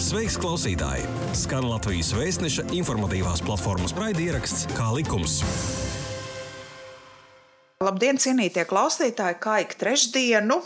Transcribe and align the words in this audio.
Sveiks, 0.00 0.38
klausītāji! 0.40 1.02
Skan 1.36 1.66
Latvijas 1.68 2.14
vēstneša 2.16 2.62
informatīvās 2.72 3.42
platformas 3.44 3.92
raidieraksts 3.98 4.70
Kā 4.72 4.86
likums. 4.96 5.34
Labdien, 7.84 8.16
cienītie 8.16 8.64
klausītāji! 8.70 9.36
Kā 9.44 9.58
ik 9.60 9.74
trešdienu 9.76 10.56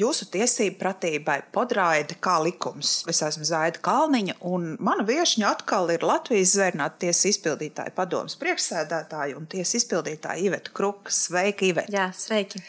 jūsu 0.00 0.30
tiesību 0.32 0.80
pratībai 0.80 1.36
podraida 1.52 2.16
kā 2.24 2.38
likums. 2.40 2.94
Es 3.12 3.20
esmu 3.28 3.44
Zaida 3.50 3.84
Kalniņa, 3.84 4.38
un 4.48 4.72
mana 4.80 5.04
viesņa 5.04 5.52
atkal 5.58 5.92
ir 5.92 6.08
Latvijas 6.08 6.56
zvērnāta 6.56 7.04
tiesas 7.04 7.34
izpildītāja 7.34 7.92
padomas 7.92 8.40
priekšsēdētāja 8.40 9.36
un 9.36 9.44
tiesas 9.44 9.82
izpildītāja 9.82 10.48
Iveta 10.48 10.72
Kruka. 10.72 11.12
Sveiki, 11.12 11.74
Iveta! 11.74 11.92
Jā, 11.92 12.08
sveiki! 12.16 12.64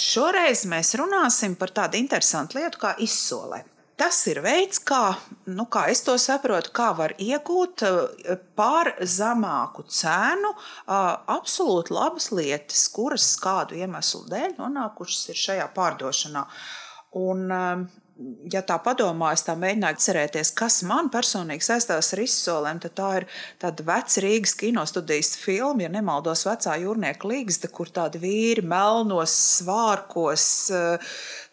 Šoreiz 0.00 0.64
mēs 0.64 0.96
runāsim 0.96 1.60
par 1.60 1.76
tādu 1.76 2.00
interesantu 2.00 2.62
lietu 2.62 2.86
kā 2.88 2.96
izsolē. 3.04 3.66
Tas 3.96 4.18
ir 4.28 4.42
veids, 4.44 4.76
kā, 4.84 5.14
nu, 5.48 5.64
kā 5.72 5.86
es 5.88 6.02
to 6.04 6.18
saprotu, 6.20 6.68
kā 6.76 6.90
var 6.98 7.14
iegūt 7.16 7.84
par 8.58 8.90
zemāku 9.00 9.86
cenu 9.88 10.50
absolūti 10.86 11.96
labas 11.96 12.28
lietas, 12.36 12.82
kuras 12.92 13.30
kādu 13.40 13.78
iemeslu 13.80 14.26
dēļ 14.28 14.58
nonākušas 14.58 15.30
ir 15.32 15.40
šajā 15.40 15.70
pārdošanā. 15.78 16.44
Un, 17.16 17.48
ja 18.52 18.62
tā 18.64 18.76
padomā, 18.82 19.32
es 19.36 19.44
tā 19.46 19.54
mēģināju 19.58 19.98
atcerēties, 19.98 20.52
kas 20.56 20.78
man 20.88 21.10
personīgi 21.12 21.66
saistās 21.66 22.12
ar 22.14 22.22
izsolēm, 22.22 22.80
tad 22.82 22.94
tā 22.96 23.10
ir 23.20 23.26
tāda 23.62 23.84
veca 23.86 24.22
Rīgas 24.24 24.56
kinostudijas 24.60 25.34
filma, 25.40 25.84
ja 25.84 25.92
nemaldos, 25.92 26.46
vecā 26.48 26.78
jūrnieka 26.80 27.28
līgsta, 27.28 27.70
kur 27.72 27.92
tādi 27.92 28.20
vīri 28.22 28.64
melnos 28.66 29.34
svārkos, 29.58 30.48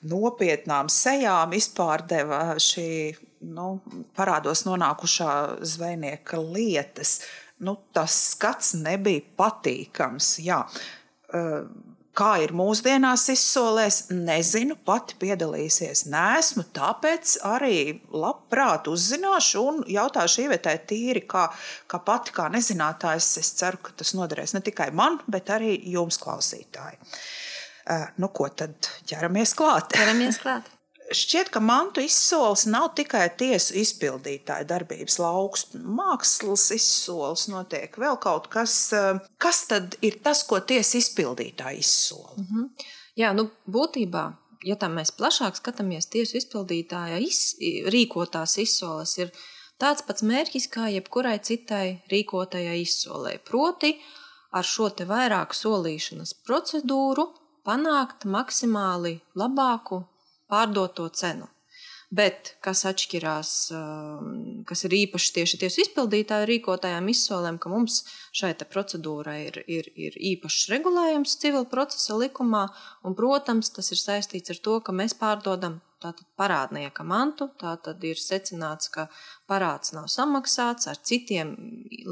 nopietnām 0.07 0.91
sejām 0.91 1.55
izpārdeva 1.57 2.43
šī 2.61 2.89
nu, 3.53 3.67
parādos 4.15 4.63
nonākušā 4.67 5.33
zvejnieka 5.75 6.39
lietas. 6.39 7.19
Nu, 7.63 7.77
tas 7.95 8.15
skats 8.33 8.73
nebija 8.79 9.23
patīkams. 9.39 10.37
Jā. 10.43 10.63
Kā 12.13 12.35
ir 12.43 12.51
mūsdienās 12.53 13.23
izsolēs, 13.33 13.95
nezinu, 14.13 14.75
pati 14.85 15.15
piedalīsies. 15.17 16.03
Nesmu, 16.13 16.67
tāpēc 16.75 17.39
arī 17.49 17.77
labprāt 18.13 18.85
uzzināšu 18.91 19.63
un 19.71 19.79
jautāšu 19.89 20.43
ievietē 20.43 20.75
tīri, 20.91 21.23
kā, 21.25 21.47
kā 21.89 22.01
pati, 22.05 22.35
kā 22.37 22.45
nezinātājs. 22.53 23.31
Es 23.41 23.49
ceru, 23.57 23.81
ka 23.81 23.95
tas 23.97 24.13
noderēs 24.13 24.53
ne 24.53 24.61
tikai 24.61 24.91
man, 24.93 25.17
bet 25.25 25.49
arī 25.55 25.73
jums, 25.95 26.21
klausītāji. 26.21 27.01
Nu, 28.21 28.29
ko 28.29 28.51
tad 28.53 28.93
ķeramies 29.09 29.57
klāt? 29.57 29.97
Ķeramies 29.97 30.37
klāt. 30.45 30.69
Šķiet, 31.11 31.49
ka 31.51 31.59
mantu 31.59 32.01
izsoles 32.03 32.63
nav 32.69 32.93
tikai 32.97 33.25
tiesu 33.37 33.75
izpildītāja 33.81 34.65
darbības 34.69 35.17
lauks. 35.19 35.65
Mākslas 35.73 36.69
izsoles 36.75 37.47
notiek 37.51 37.97
vēl 37.99 38.17
kaut 38.23 38.47
kas. 38.53 38.77
Kas 39.41 39.63
tad 39.69 39.97
ir 40.01 40.21
tas, 40.23 40.45
ko 40.47 40.61
tiesa 40.63 40.97
izpildītāja 41.01 41.79
izsola? 41.79 42.37
Mm 42.37 42.47
-hmm. 42.51 42.69
Jā, 43.19 43.33
nu, 43.33 43.49
būtībā, 43.69 44.23
ja 44.65 44.75
tā 44.75 44.89
mēs 44.89 45.11
plašāk 45.17 45.59
skatāmies, 45.59 46.09
tiesu 46.09 46.37
izpildītāja 46.37 47.19
iz, 47.21 47.55
rīkotās 47.93 48.57
izsoles 48.57 49.17
ir 49.17 49.31
tāds 49.77 50.01
pats 50.07 50.23
mērķis 50.23 50.67
kā 50.73 50.87
jebkurai 50.93 51.39
citai 51.39 52.03
rīkotajai 52.11 52.79
izsolē. 52.81 53.37
Proti, 53.49 53.99
ar 54.51 54.63
šo 54.63 54.89
te 54.89 55.05
vairāku 55.05 55.53
solīšanas 55.53 56.33
procedūru 56.47 57.27
panākt 57.67 58.25
maksimāli 58.25 59.21
labāku 59.35 60.03
pārdoto 60.53 61.09
cenu. 61.17 61.49
Bet 62.13 62.51
kas 62.61 62.83
atšķirās, 62.85 63.51
um, 63.73 64.33
kas 64.69 64.83
ir 64.85 64.93
īpaši 64.99 65.31
tieši 65.37 65.59
tiesu 65.63 65.81
izpildītāju 65.81 66.45
rīkotājām 66.45 67.07
izsolēm, 67.09 67.57
ka 67.57 67.71
mums 67.71 68.03
šai 68.37 68.51
procedūrai 68.69 69.39
ir, 69.47 69.57
ir, 69.65 69.89
ir 69.97 70.19
īpašs 70.33 70.67
regulējums 70.75 71.33
civil 71.41 71.65
procesa 71.71 72.19
likumā, 72.19 72.67
un, 73.01 73.17
protams, 73.17 73.73
tas 73.73 73.89
ir 73.95 74.01
saistīts 74.01 74.53
ar 74.53 74.61
to, 74.67 74.77
ka 74.85 74.93
mēs 74.93 75.17
pārdodam 75.17 75.79
tātad 76.03 76.27
parādnieka 76.37 77.05
mantu. 77.07 77.49
Tātad 77.57 78.05
ir 78.05 78.21
secināts, 78.21 78.91
ka 78.93 79.07
parāds 79.49 79.95
nav 79.97 80.05
samaksāts, 80.13 80.91
ar 80.91 81.01
citiem 81.01 81.55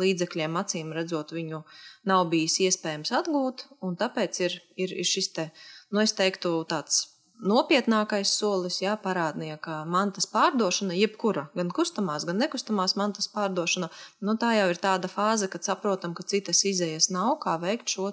līdzekļiem, 0.02 0.58
acīm 0.64 0.94
redzot, 0.98 1.36
viņu 1.38 1.62
nav 2.10 2.26
bijis 2.34 2.58
iespējams 2.72 3.14
atgūt, 3.22 3.68
un 3.86 4.02
tāpēc 4.02 4.44
ir, 4.48 4.62
ir, 4.82 4.98
ir 5.04 5.14
šis 5.14 5.34
te, 5.38 5.52
nu, 5.92 6.02
es 6.02 6.18
teiktu, 6.18 6.58
tāds 6.72 7.04
nopietnākais 7.42 8.32
solis, 8.38 8.80
jā, 8.84 8.94
parādnieka 9.02 9.82
mantas 9.90 10.28
pārdošana, 10.30 10.96
jebkura, 10.98 11.48
gan 11.58 11.72
kustamās, 11.74 12.26
gan 12.30 12.40
nekustamās 12.42 12.96
mantas 13.00 13.30
pārdošana, 13.34 13.90
nu, 14.22 14.36
tā 14.42 14.54
jau 14.58 14.68
ir 14.74 14.82
tāda 14.82 15.10
fāze, 15.12 15.50
kad 15.52 15.66
saprotam, 15.66 16.14
ka 16.18 16.26
citas 16.28 16.64
izējas 16.70 17.10
nav, 17.14 17.38
kā 17.44 17.58
veikt 17.62 17.90
šo 17.96 18.12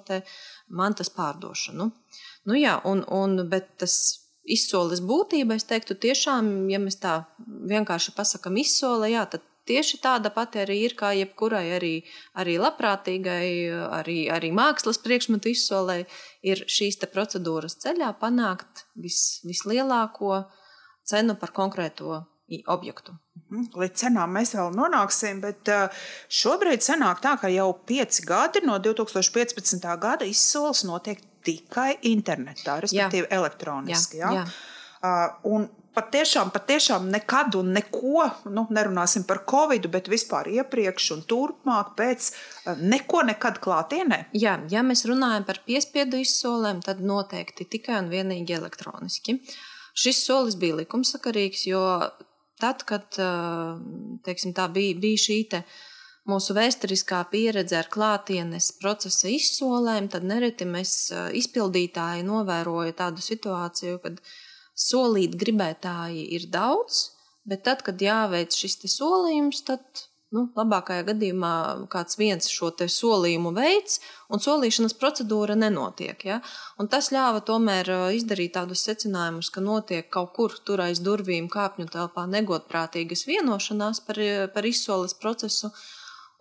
mantas 0.69 1.13
pārdošanu. 1.13 1.91
Nu, 2.49 2.57
jā, 2.57 2.79
un, 2.89 3.05
un, 3.13 3.43
bet 3.51 3.75
tas 3.83 3.95
izsoles 4.49 5.03
būtība, 5.05 5.59
es 5.59 5.69
teiktu, 5.69 5.97
tiešām, 6.01 6.69
ja 6.73 6.81
mēs 6.81 6.97
tā 7.03 7.21
vienkārši 7.47 8.15
pasakam 8.17 8.57
izsole, 8.61 9.11
jā, 9.13 9.27
tad 9.29 9.45
tieši 9.69 10.01
tāda 10.03 10.33
pati 10.35 10.63
arī 10.63 10.79
ir 10.87 10.97
kā 10.99 11.13
jebkurai 11.17 11.67
arī, 11.77 11.93
arī 12.41 12.57
labprātīgai, 12.61 13.51
arī, 14.01 14.19
arī 14.33 14.51
mākslas 14.57 15.01
priekšmetu 15.05 15.53
izsolē, 15.53 16.01
ir 16.43 16.65
šīs 16.69 17.01
procedūras 17.13 17.79
ceļā 17.85 18.11
panākt 18.21 18.87
vis, 18.97 19.41
vislielāko 19.47 20.43
cenu 21.09 21.39
par 21.41 21.55
konkrēto 21.57 22.25
objektu. 22.67 23.15
Mhm. 23.49 23.71
Līdz 23.81 24.03
cenām 24.03 24.33
mēs 24.37 24.55
vēl 24.57 24.73
nonāksim, 24.77 25.41
bet 25.45 25.69
šobrīd 26.33 26.85
sanāk 26.85 27.21
tā, 27.25 27.37
ka 27.41 27.51
jau 27.53 27.71
pieci 27.87 28.25
gadi 28.29 28.65
no 28.65 28.79
2015. 28.81 29.89
gada 30.01 30.29
izsoles 30.29 30.85
notiek 30.89 31.21
tikai 31.45 31.99
internetā, 32.11 32.81
respektīvi 32.85 33.29
jā. 33.29 33.35
elektroniski. 33.39 34.21
Jā, 34.21 34.33
jā. 34.33 34.45
Jā. 34.45 35.19
Un 35.49 35.69
patiešām, 35.99 36.53
patiešām 36.55 37.09
nekad 37.13 37.57
un 37.59 37.73
neko, 37.75 38.29
nu, 38.55 38.67
nerunāsim 38.75 39.27
par 39.29 39.43
covid, 39.49 39.89
bet 39.91 40.11
vispār 40.11 40.51
iepriekš 40.53 41.11
un 41.17 41.25
turpmāk, 41.31 41.95
pēc 41.99 42.31
eh, 42.31 42.85
neko 42.95 43.25
nekad 43.33 43.59
klātienē. 43.65 44.21
Jā, 44.39 44.59
ja 44.71 44.85
mēs 44.87 45.05
runājam 45.11 45.49
par 45.49 45.63
piespiedu 45.67 46.21
izsolēm, 46.23 46.85
tad 46.87 47.03
noteikti 47.03 47.67
tikai 47.77 47.99
un 48.05 48.13
vienīgi 48.15 48.57
elektroniski. 48.59 49.39
Šis 49.99 50.23
solis 50.29 50.59
bija 50.61 50.79
likumsakarīgs, 50.79 51.67
jo 51.73 51.83
tad, 52.63 52.85
kad 52.87 53.19
eh, 53.19 53.79
teiksim, 54.27 54.55
tā 54.57 54.69
bija, 54.73 54.97
bija 55.03 55.25
šī 55.27 55.39
te 55.55 55.65
mūsu 56.29 56.55
vēsturiskā 56.57 57.23
pieredze 57.33 57.79
ar 57.79 57.89
klātienes 57.93 58.71
procesa 58.81 59.31
izsolēm, 59.33 60.11
tad 60.13 60.27
nereti 60.29 60.69
mēs 60.69 60.99
eh, 61.11 61.31
izpildītāji 61.41 62.27
novēroja 62.29 62.97
tādu 63.03 63.25
situāciju, 63.25 64.03
kad 64.05 64.23
solīt 64.79 65.35
gribētāji 65.39 66.29
ir 66.39 66.47
daudz, 66.53 67.09
bet 67.49 67.65
tad, 67.67 67.83
kad 67.87 68.01
jāveic 68.03 68.55
šis 68.55 68.79
solījums, 68.95 69.65
tad 69.67 70.07
nu, 70.35 70.45
labākajā 70.57 71.07
gadījumā 71.09 71.53
kāds 71.93 72.19
viens 72.21 72.51
šo 72.53 72.71
solījumu 72.93 73.53
veids, 73.57 73.99
un 74.29 74.43
solīšanas 74.45 74.97
procedūra 75.01 75.57
nenotiek. 75.59 76.25
Ja? 76.29 76.41
Un 76.79 76.91
tas 76.93 77.11
ļāva 77.15 77.41
tomēr 77.49 77.91
izdarīt 78.17 78.55
tādus 78.59 78.85
secinājumus, 78.89 79.51
ka 79.55 79.65
notiek 79.65 80.11
kaut 80.13 80.35
kur 80.37 80.59
tur 80.65 80.85
aiz 80.85 81.01
durvīm, 81.05 81.49
kāpņu 81.53 81.89
telpā 81.95 82.27
negodprātīgas 82.29 83.25
vienošanās 83.29 84.05
par, 84.05 84.21
par 84.55 84.69
izsoles 84.69 85.17
procesu. 85.17 85.73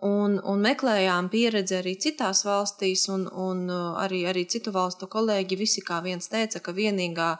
Un, 0.06 0.36
un 0.46 0.60
meklējām 0.62 1.26
pieredzi 1.32 1.74
arī 1.80 1.96
citās 1.98 2.44
valstīs, 2.46 3.08
un, 3.10 3.24
un 3.34 3.64
arī, 3.98 4.22
arī 4.30 4.44
citu 4.46 4.70
valstu 4.70 5.08
kolēģi 5.10 5.58
visi 5.58 5.82
kā 5.82 5.98
viens 6.04 6.30
teica, 6.30 6.60
ka 6.62 6.74
vienīgā 6.76 7.32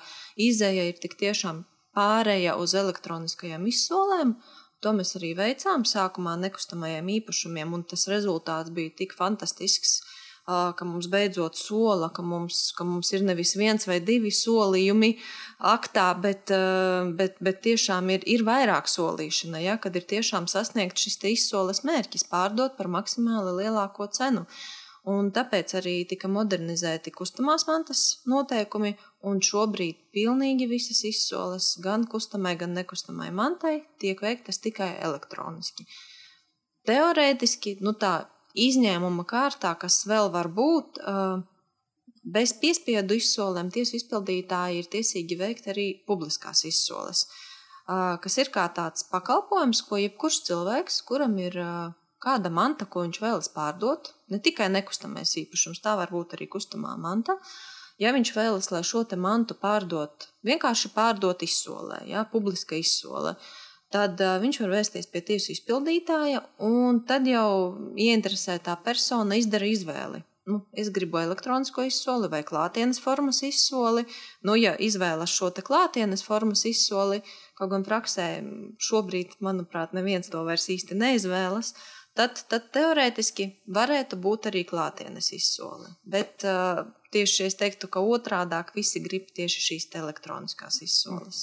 izēja 0.43 0.89
ir 0.91 0.99
tik 0.99 1.15
tiešām 1.21 1.63
pārēja 1.95 2.57
uz 2.59 2.75
elektroniskajām 2.75 3.67
izsolēm. 3.71 4.35
To 4.83 4.95
mēs 4.95 5.15
arī 5.19 5.33
veicām 5.39 5.85
sākumā 5.87 6.35
nekustamajiem 6.39 7.15
īpašumiem, 7.19 7.73
un 7.75 7.87
tas 7.87 8.07
rezultāts 8.11 8.75
bija 8.75 8.95
tik 9.03 9.15
fantastisks, 9.19 10.01
ka 10.49 10.87
mums 10.89 11.09
beidzot 11.13 11.59
sola, 11.61 12.09
ka 12.15 12.23
mums, 12.25 12.71
ka 12.77 12.87
mums 12.89 13.13
ir 13.13 13.25
nevis 13.27 13.53
viens 13.61 13.85
vai 13.89 13.99
divi 14.01 14.31
solījumi 14.33 15.13
aktā, 15.69 16.09
bet, 16.17 16.49
bet, 17.19 17.37
bet 17.45 17.61
tiešām 17.67 18.09
ir, 18.15 18.25
ir 18.25 18.45
vairāk 18.49 18.89
solīšana, 18.89 19.61
ja, 19.61 19.77
kad 19.83 19.97
ir 19.99 20.09
tiešām 20.09 20.49
sasniegts 20.49 21.05
šis 21.05 21.21
izsoles 21.35 21.85
mērķis 21.85 22.25
pārdot 22.33 22.79
par 22.79 22.89
maksimāli 22.89 23.59
lielāko 23.63 24.09
cenu. 24.17 24.47
Un 25.09 25.31
tāpēc 25.33 25.73
arī 25.79 25.95
tika 26.09 26.29
modernizēti 26.29 27.13
kustamās 27.17 27.65
mantas 27.69 28.01
noteikumi, 28.29 28.95
un 29.29 29.41
šobrīd 29.45 30.01
pilnīgi 30.13 30.67
visas 30.69 31.01
izsoles, 31.09 31.71
gan 31.85 32.05
kustamai, 32.11 32.57
gan 32.61 32.75
nekustamai 32.77 33.31
mantai, 33.33 33.79
tiek 34.01 34.21
veiktas 34.25 34.61
tikai 34.65 34.91
elektroniski. 35.09 35.87
Teorētiski, 36.89 37.79
nu 37.85 37.95
tā 38.01 38.19
izņēmuma 38.67 39.25
kārtā, 39.29 39.75
kas 39.79 40.03
vēl 40.09 40.31
var 40.35 40.51
būt, 40.55 40.99
bez 42.25 42.55
piespiedu 42.61 43.17
izsolēm 43.19 43.71
tiesu 43.75 43.97
izpildītāji 43.99 44.83
ir 44.83 44.91
tiesīgi 44.93 45.39
veikt 45.39 45.71
arī 45.73 45.89
publiskās 46.09 46.65
izsoles. 46.69 47.27
kas 48.25 48.37
ir 48.37 48.51
kā 48.53 48.67
tāds 48.77 49.07
pakalpojums, 49.09 49.81
ko 49.89 49.97
jebkurš 49.97 50.43
cilvēks, 50.51 51.01
kuram 51.09 51.39
ir 51.41 51.57
kāda 52.21 52.51
manta, 52.53 52.85
ko 52.85 53.07
viņš 53.07 53.21
vēlas 53.23 53.49
pārdot, 53.55 54.13
ne 54.29 54.41
tikai 54.45 54.69
nekustamais 54.75 55.33
īpašums, 55.41 55.81
tā 55.85 55.95
var 55.97 56.13
būt 56.13 56.37
arī 56.37 56.51
kustamā 56.53 56.97
manta. 57.01 57.39
Ja 57.99 58.13
viņš 58.15 58.31
vēlas, 58.37 58.69
lai 58.71 58.85
šo 58.87 59.03
mantu 59.19 59.57
pārdot, 59.59 60.29
vienkārši 60.47 60.93
pārdot 60.95 61.43
izsolē, 61.43 62.05
ja, 62.07 62.23
publiska 62.31 62.77
izsolē, 62.79 63.35
tad 63.95 64.21
uh, 64.21 64.39
viņš 64.43 64.63
var 64.65 64.75
vērsties 64.79 65.11
pie 65.13 65.25
tiesu 65.33 65.53
izpildītāja, 65.55 66.43
un 66.65 67.03
tad 67.09 67.29
jau 67.29 67.51
ieinteresētā 67.97 68.79
persona 68.85 69.39
izdara 69.41 69.69
izvēli 69.69 70.25
nu, 70.49 70.63
es 70.73 70.89
gribu 70.93 71.21
elektronisko 71.21 71.85
izsoli 71.85 72.29
vai 72.33 72.41
klātienes 72.47 73.01
formas 73.05 73.43
izsoli. 73.45 74.05
Nu, 74.47 74.57
ja 74.57 74.75
izvēlas 74.89 75.33
šo 75.35 75.51
klātienes 75.53 76.25
formas 76.25 76.65
izsoli, 76.69 77.21
kaut 77.59 77.73
gan 77.75 77.85
praksē 77.87 78.29
šobrīd, 78.89 79.37
manuprāt, 79.45 79.95
neviens 79.97 80.31
to 80.33 80.43
vairs 80.49 80.69
īsti 80.73 80.97
neizvēlas, 80.99 81.75
tad, 82.19 82.43
tad 82.51 82.71
teorētiski 82.75 83.49
varētu 83.75 84.19
būt 84.21 84.51
arī 84.51 84.65
klātienes 84.69 85.31
izsole. 85.37 85.95
Bet 86.03 86.47
uh, 86.49 86.83
tieši 87.15 87.47
es 87.49 87.55
teiktu, 87.59 87.89
ka 87.93 87.99
otrādāk 88.05 88.73
visi 88.77 89.01
grib 89.05 89.25
tieši 89.37 89.61
šīs 89.65 89.85
elektroniskās 89.99 90.77
izsoles. 90.85 91.39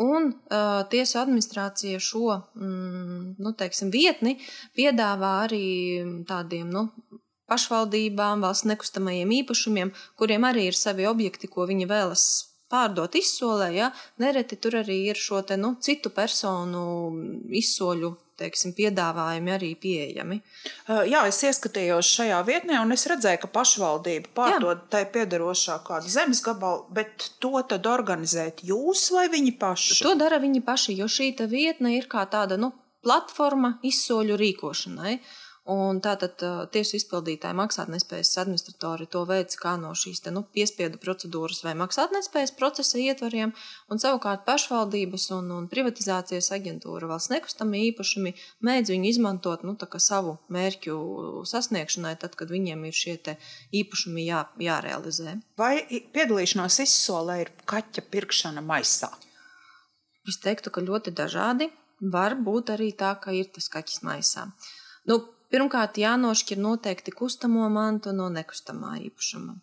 Un 0.00 0.30
uh, 0.32 0.82
tiesu 0.88 1.18
administrācija 1.20 2.00
šo 2.00 2.38
mm, 2.56 3.34
nu, 3.42 3.52
teiksim, 3.52 3.90
vietni 3.92 4.38
piedāvā 4.78 5.32
arī 5.44 5.64
tādiem 6.28 6.70
nu, 6.72 6.86
pašvaldībām, 7.50 8.44
valsts 8.44 8.68
nekustamajiem 8.70 9.34
īpašumiem, 9.42 9.90
kuriem 10.16 10.46
arī 10.48 10.70
ir 10.70 10.78
savi 10.78 11.08
objekti, 11.10 11.50
ko 11.50 11.66
viņi 11.68 11.88
vēlas 11.90 12.24
pārdot 12.70 13.18
izsolē. 13.18 13.68
Ja? 13.74 13.90
Nereti 14.22 14.56
tur 14.62 14.78
arī 14.80 15.02
ir 15.10 15.20
šo 15.20 15.42
te, 15.46 15.58
nu, 15.60 15.74
citu 15.82 16.12
personu 16.14 16.84
izsoļu 17.60 18.14
teiksim, 18.40 18.74
piedāvājumi 18.76 19.54
arī 19.54 19.70
pieejami. 19.80 20.40
Jā, 20.88 21.22
es 21.28 21.40
ieskatījos 21.46 22.10
šajā 22.16 22.40
vietnē, 22.48 22.80
un 22.82 22.96
es 22.96 23.06
redzēju, 23.10 23.42
ka 23.44 23.52
pašvaldība 23.54 24.32
pārdod 24.36 24.86
tai 24.92 25.04
piedarošā 25.12 25.80
kādu 25.86 26.10
zemes 26.12 26.42
gabalu, 26.44 26.86
bet 26.96 27.30
to 27.42 27.54
tad 27.70 27.88
organizēt 27.90 28.64
jūs 28.66 29.10
vai 29.14 29.28
viņi 29.32 29.56
paši? 29.60 30.00
To 30.06 30.16
dara 30.18 30.40
viņi 30.42 30.64
paši, 30.66 30.96
jo 31.00 31.10
šī 31.10 31.32
vietne 31.50 31.94
ir 31.96 32.08
kā 32.10 32.26
tāda 32.30 32.58
nu, 32.60 32.72
platforma 33.04 33.78
izsoļu 33.86 34.36
rīkošanai. 34.40 35.14
Un 35.68 35.98
tātad 36.00 36.40
tiesu 36.72 36.96
izpildītāji, 36.96 37.54
maksātnespējas 37.58 38.32
administratori 38.40 39.04
to 39.12 39.26
veids 39.28 39.58
kā 39.60 39.74
no 39.76 39.90
šīs 39.92 40.22
te, 40.24 40.32
nu, 40.32 40.40
piespiedu 40.56 40.96
procedūras 41.02 41.60
vai 41.66 41.74
maksātnespējas 41.76 42.54
procesa 42.56 42.96
ietvariem, 42.98 43.52
un 43.92 44.00
savukārt 44.00 44.46
pašvaldības 44.46 45.26
un, 45.36 45.50
un 45.58 45.66
privatizācijas 45.68 46.48
aģentūra 46.56 47.10
valsts 47.10 47.32
nekustamie 47.34 47.82
īpašumi 47.90 48.32
mēdz 48.66 48.94
viņu 48.94 49.10
izmantot 49.12 49.66
nu, 49.68 49.76
savu 50.00 50.38
mērķu 50.48 50.94
sasniegšanai, 51.52 52.14
tad, 52.22 52.38
kad 52.40 52.48
viņiem 52.50 52.86
ir 52.88 52.96
šie 52.96 53.18
īpašumi 53.82 54.24
jā, 54.24 54.46
jārealizē. 54.64 55.36
Vai 55.60 55.74
piedalīšanās 56.14 56.80
izsolē 56.86 57.42
ir 57.44 57.52
kaķa 57.68 58.06
pirkšana 58.08 58.64
maisā? 58.64 59.12
Es 60.28 60.40
teiktu, 60.40 60.72
ka 60.72 60.80
ļoti 60.84 61.12
dažādi. 61.16 61.68
Var 62.00 62.38
būt 62.40 62.72
arī 62.72 62.94
tā, 62.96 63.12
ka 63.20 63.32
ir 63.36 63.52
tas 63.52 63.68
kaķis 63.68 64.00
maisā. 64.08 64.46
Nu, 65.08 65.20
Pirmkārt, 65.50 65.98
jānošķir 65.98 66.60
noteikti 66.62 67.14
kustamo 67.14 67.66
mantu 67.74 68.12
no 68.14 68.28
nekustamā 68.30 68.96
īpašuma. 69.08 69.56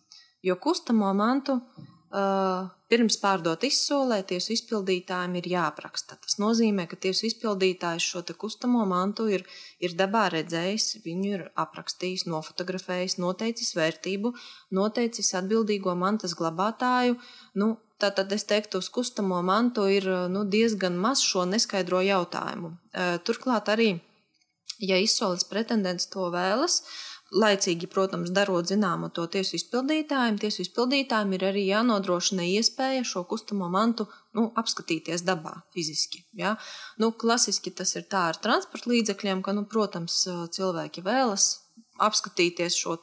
Jo 0.44 0.58
kustamo 0.60 1.14
mantu 1.16 1.56
uh, 1.58 2.68
pirms 2.92 3.18
pārdot 3.22 3.64
izsolē, 3.68 4.20
tiesu 4.28 4.52
izpildītājiem 4.56 5.38
ir 5.40 5.48
jāapraksta. 5.54 6.18
Tas 6.24 6.38
nozīmē, 6.44 6.90
ka 6.92 7.00
tiesu 7.08 7.28
izpildītājs 7.30 8.04
šo 8.04 8.24
kustamo 8.36 8.84
mantu 8.88 9.30
ir, 9.32 9.46
ir 9.80 9.96
dabā 9.96 10.28
redzējis, 10.36 11.02
viņu 11.06 11.32
ir 11.34 11.46
aprakstījis, 11.56 12.28
nofotografējis, 12.32 13.18
noteicis 13.24 13.76
vērtību, 13.80 14.34
noteicis 14.76 15.34
atbildīgo 15.40 15.96
mantas 15.96 16.36
glabātāju. 16.36 17.20
Nu, 17.56 17.78
Tātad 17.98 18.30
es 18.30 18.44
teiktu, 18.46 18.78
uz 18.78 18.92
kustamo 18.94 19.40
mantu 19.42 19.88
ir 19.90 20.06
nu, 20.30 20.44
diezgan 20.46 21.00
maz 21.02 21.24
šo 21.26 21.48
neskaidro 21.50 22.04
jautājumu. 22.06 22.76
Turklāt 23.26 23.72
arī 23.74 23.88
Ja 24.84 24.98
izsoles 25.02 25.46
pretendents 25.50 26.10
to 26.14 26.28
vēlas, 26.34 26.82
laicīgi, 27.34 27.90
protams, 27.92 28.32
darot 28.32 28.70
zināmu 28.70 29.10
to 29.12 29.26
tiesu 29.32 29.58
izpildītājiem, 29.58 30.38
tiesu 30.40 30.62
izpildītājiem 30.64 31.34
ir 31.36 31.46
arī 31.50 31.64
jānodrošina 31.68 32.46
iespēja 32.56 33.04
šo 33.08 33.26
kustamo 33.28 33.68
mantu 33.74 34.08
nu, 34.38 34.48
apskatīties 34.56 35.26
dabā 35.28 35.58
fiziski. 35.76 36.24
Ja? 36.38 36.56
Nu, 37.02 37.12
klasiski 37.12 37.74
tas 37.76 37.96
ir 38.00 38.08
tā 38.12 38.30
ar 38.32 38.40
transporta 38.40 38.94
līdzekļiem, 38.94 39.44
ka, 39.44 39.56
nu, 39.58 39.66
protams, 39.68 40.22
cilvēki 40.56 41.04
vēlas 41.04 41.50
apskatīties 41.98 42.78
šo 42.78 42.96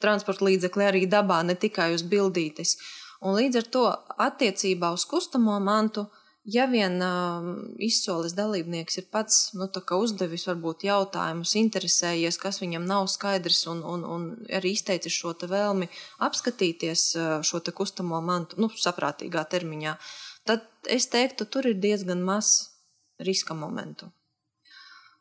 transporta 0.00 0.48
līdzekli 0.48 0.86
arī 0.86 1.04
dabā, 1.10 1.42
ne 1.44 1.54
tikai 1.54 1.92
uz 1.94 2.02
bildītes. 2.02 2.78
Un 3.20 3.36
līdz 3.36 3.60
ar 3.60 3.66
to 3.74 3.84
attiecībā 4.24 4.94
uz 4.96 5.04
kustamo 5.04 5.58
mantu 5.60 6.06
Ja 6.48 6.64
vien 6.64 6.96
uh, 7.04 7.48
izsoles 7.84 8.32
dalībnieks 8.32 8.96
ir 9.02 9.08
pats 9.12 9.50
nu, 9.52 9.66
uzdevis 10.00 10.46
varbūt 10.48 10.86
jautājumus, 10.88 11.52
interesējies, 11.60 12.38
kas 12.40 12.62
viņam 12.62 12.86
nav 12.88 13.10
skaidrs, 13.12 13.66
un, 13.68 13.82
un, 13.84 14.06
un 14.08 14.24
arī 14.48 14.72
izteicis 14.72 15.12
šo 15.12 15.34
vēlmi 15.36 15.90
apskatīties 16.24 17.02
šo 17.44 17.60
kustamo 17.76 18.22
mantu 18.24 18.56
nu, 18.56 18.70
saprātīgā 18.72 19.44
termiņā, 19.52 19.96
tad 20.48 20.64
es 20.88 21.10
teiktu, 21.12 21.44
tur 21.44 21.68
ir 21.68 21.76
diezgan 21.76 22.24
maz 22.24 22.70
riska 23.20 23.54
momentu. 23.54 24.08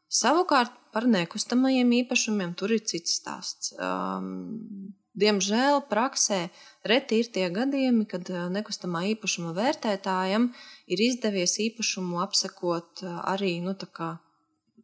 Savukārt 0.07 0.71
par 0.93 1.05
nekustamajiem 1.05 1.91
īpašumiem 1.99 2.55
tur 2.55 2.71
ir 2.73 2.81
cits 2.87 3.19
stāsts. 3.19 3.75
Um, 3.75 4.95
Diemžēl 5.19 5.81
praksē 5.89 6.47
reti 6.87 7.17
ir 7.19 7.29
tie 7.33 7.47
gadījumi, 7.51 8.05
kad 8.07 8.29
nekustamā 8.53 9.01
īpašuma 9.15 9.51
vērtētājam 9.57 10.45
ir 10.47 10.57
izdevies 10.97 11.59
īpašumu 11.61 12.23
apsekot 12.25 13.03
uh, 13.05 13.21
arī 13.29 13.59
nu, 13.61 13.75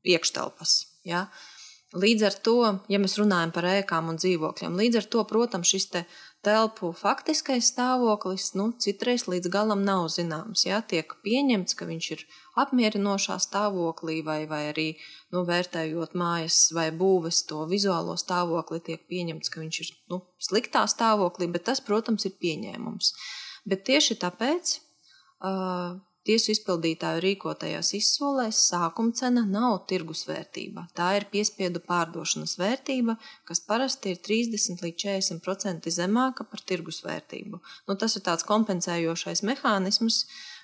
iekštelpas. 0.06 0.78
Ja? 1.06 1.26
Līdz 1.96 2.24
ar 2.28 2.36
to, 2.44 2.56
ja 2.92 3.00
mēs 3.00 3.16
runājam 3.16 3.54
par 3.56 3.66
ēkām 3.70 4.10
un 4.12 4.18
dzīvokļiem, 4.20 4.74
līdz 4.76 5.00
ar 5.00 5.06
to, 5.14 5.22
protams, 5.30 5.70
šis 5.72 5.86
te 5.94 6.02
telpu 6.46 6.92
faktiskais 6.98 7.70
stāvoklis 7.72 8.52
nu, 8.58 8.68
citreiz 8.82 9.26
līdz 9.32 9.50
galam 9.54 9.82
nav 9.86 10.10
zināms. 10.14 10.66
Jā, 10.68 10.82
tiek 10.86 11.16
pieņemts, 11.26 11.78
ka 11.78 11.88
viņš 11.90 12.10
ir 12.18 12.26
apmierinošā 12.62 13.38
stāvoklī, 13.42 14.20
vai, 14.28 14.42
vai 14.50 14.62
arī 14.74 14.88
nu, 15.34 15.46
vērtējot 15.48 16.18
mājas 16.20 16.60
vai 16.76 16.90
būves 16.94 17.46
to 17.50 17.64
vizuālo 17.70 18.18
stāvokli, 18.20 18.82
tiek 18.92 19.08
pieņemts, 19.10 19.54
ka 19.54 19.64
viņš 19.64 19.82
ir 19.86 19.94
nu, 20.14 20.22
sliktā 20.50 20.86
stāvoklī, 20.92 21.50
bet 21.54 21.66
tas, 21.72 21.82
protams, 21.86 22.28
ir 22.30 22.36
pieņēmums. 22.42 23.14
Bet 23.66 23.88
tieši 23.88 24.20
tāpēc 24.22 24.80
uh, 25.46 26.02
Tiesu 26.26 26.56
izpildītāju 26.56 27.22
rīkotajās 27.22 27.92
izsolēs 28.00 28.58
sākuma 28.72 29.14
cena 29.14 29.44
nav 29.46 29.76
tirgus 29.90 30.24
vērtība. 30.26 30.88
Tā 30.98 31.12
ir 31.20 31.28
piespiedu 31.30 31.84
pārdošanas 31.86 32.56
vērtība, 32.58 33.14
kas 33.46 33.60
parasti 33.68 34.16
ir 34.16 34.24
30 34.26 34.82
līdz 34.82 35.04
40% 35.04 35.92
zemāka 35.94 36.48
par 36.50 36.64
tirgus 36.66 37.04
vērtību. 37.06 37.60
Nu, 37.86 37.98
tas 38.02 38.18
ir 38.18 38.26
tāds 38.26 38.48
kompensējošais 38.50 39.44
mehānisms, 39.46 40.24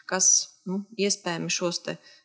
kas 0.10 0.32
nu, 0.66 0.80
iespējami 0.98 1.54
šos 1.54 1.84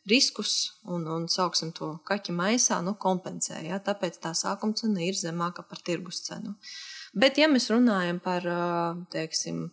riskus 0.08 0.54
un, 0.88 1.04
un 1.04 1.26
sauksim 1.28 1.74
to 1.76 1.90
kaķa 2.08 2.32
maisā, 2.38 2.78
nu, 2.86 2.94
kompensē. 2.96 3.60
Ja? 3.68 3.82
Tāpēc 3.84 4.16
tā 4.22 4.32
sākuma 4.32 4.80
cena 4.80 5.04
ir 5.04 5.18
zemāka 5.18 5.60
par 5.68 5.84
tirgus 5.84 6.22
cenu. 6.24 6.56
Bet, 7.12 7.36
ja 7.36 7.50
mēs 7.52 7.68
runājam 7.68 8.16
par, 8.24 8.48
teiksim, 9.12 9.66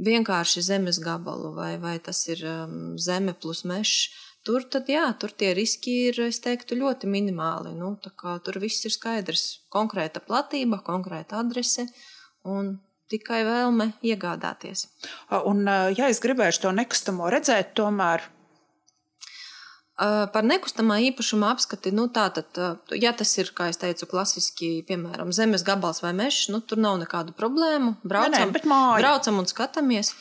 vienkārši 0.00 0.64
zemes 0.64 0.98
gabalu, 1.02 1.52
vai, 1.56 1.74
vai 1.82 1.98
tas 2.02 2.22
ir 2.28 2.42
um, 2.48 2.98
zeme 2.98 3.34
plus 3.36 3.64
mežs. 3.68 4.10
Tur, 4.46 4.64
tad, 4.72 4.88
jā, 4.88 5.04
tur 5.20 5.34
tie 5.36 5.50
riski 5.52 6.08
ir 6.08 6.20
teiktu, 6.40 6.78
ļoti 6.80 7.08
minimāli. 7.12 7.74
Nu, 7.76 7.92
tur 8.00 8.56
viss 8.62 8.86
ir 8.88 8.94
skaidrs. 8.94 9.66
Konkrēta 9.68 10.22
platība, 10.24 10.80
konkrēta 10.86 11.42
adrese 11.42 11.84
un 12.48 12.78
tikai 13.12 13.42
vēlme 13.44 13.90
iegādāties. 14.06 14.86
Un, 15.44 15.66
ja 15.68 16.08
es 16.08 16.22
gribēšu 16.24 16.64
to 16.64 16.72
nekustamo 16.72 17.28
redzēt, 17.28 17.74
tomēr 17.76 18.24
Par 20.00 20.46
nekustamā 20.48 20.96
īpašuma 21.10 21.50
apskati, 21.52 21.90
nu, 21.92 22.06
tātad, 22.08 22.56
ja 22.96 23.10
tas 23.12 23.34
ir, 23.36 23.50
kā 23.52 23.66
jau 23.68 23.82
teicu, 23.82 24.06
klasiski, 24.08 24.70
piemēram, 24.88 25.28
zemes 25.36 25.60
gabals 25.66 26.00
vai 26.00 26.14
mežs, 26.16 26.46
nu, 26.48 26.62
tur 26.64 26.80
nav 26.80 26.96
nekādu 27.02 27.34
problēmu. 27.36 27.98
Braucam, 28.00 28.54
ne, 28.54 28.62
ne, 28.64 28.78
braucam 29.02 29.42
un 29.42 29.50
skatāmies. 29.50 30.14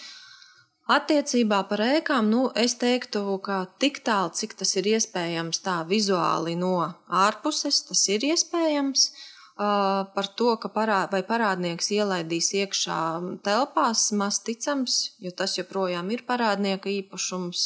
Attiecībā 0.89 1.61
par 1.69 1.85
ēkām, 1.85 2.27
nu, 2.27 2.49
es 2.59 2.75
teiktu, 2.81 3.23
ka 3.45 3.61
tik 3.79 4.01
tālu, 4.03 4.33
cik 4.35 4.57
tas 4.59 4.75
ir 4.81 4.89
iespējams, 4.97 5.61
tā 5.63 5.79
vizuāli 5.87 6.57
no 6.59 6.75
ārpuses, 7.07 7.83
tas 7.87 8.03
ir 8.11 8.25
iespējams. 8.33 9.07
Uh, 9.09 9.29
par 9.59 10.27
to, 10.39 10.53
ka 10.59 10.71
parā, 10.71 11.01
parādnieks 11.27 11.91
ielaidīs 11.91 12.53
iekšā 12.55 12.99
telpās, 13.43 14.05
maz 14.15 14.39
ticams, 14.43 15.17
jo 15.19 15.31
tas 15.35 15.57
joprojām 15.59 16.11
ir 16.15 16.23
parādnieka 16.27 16.89
īpašums. 16.93 17.65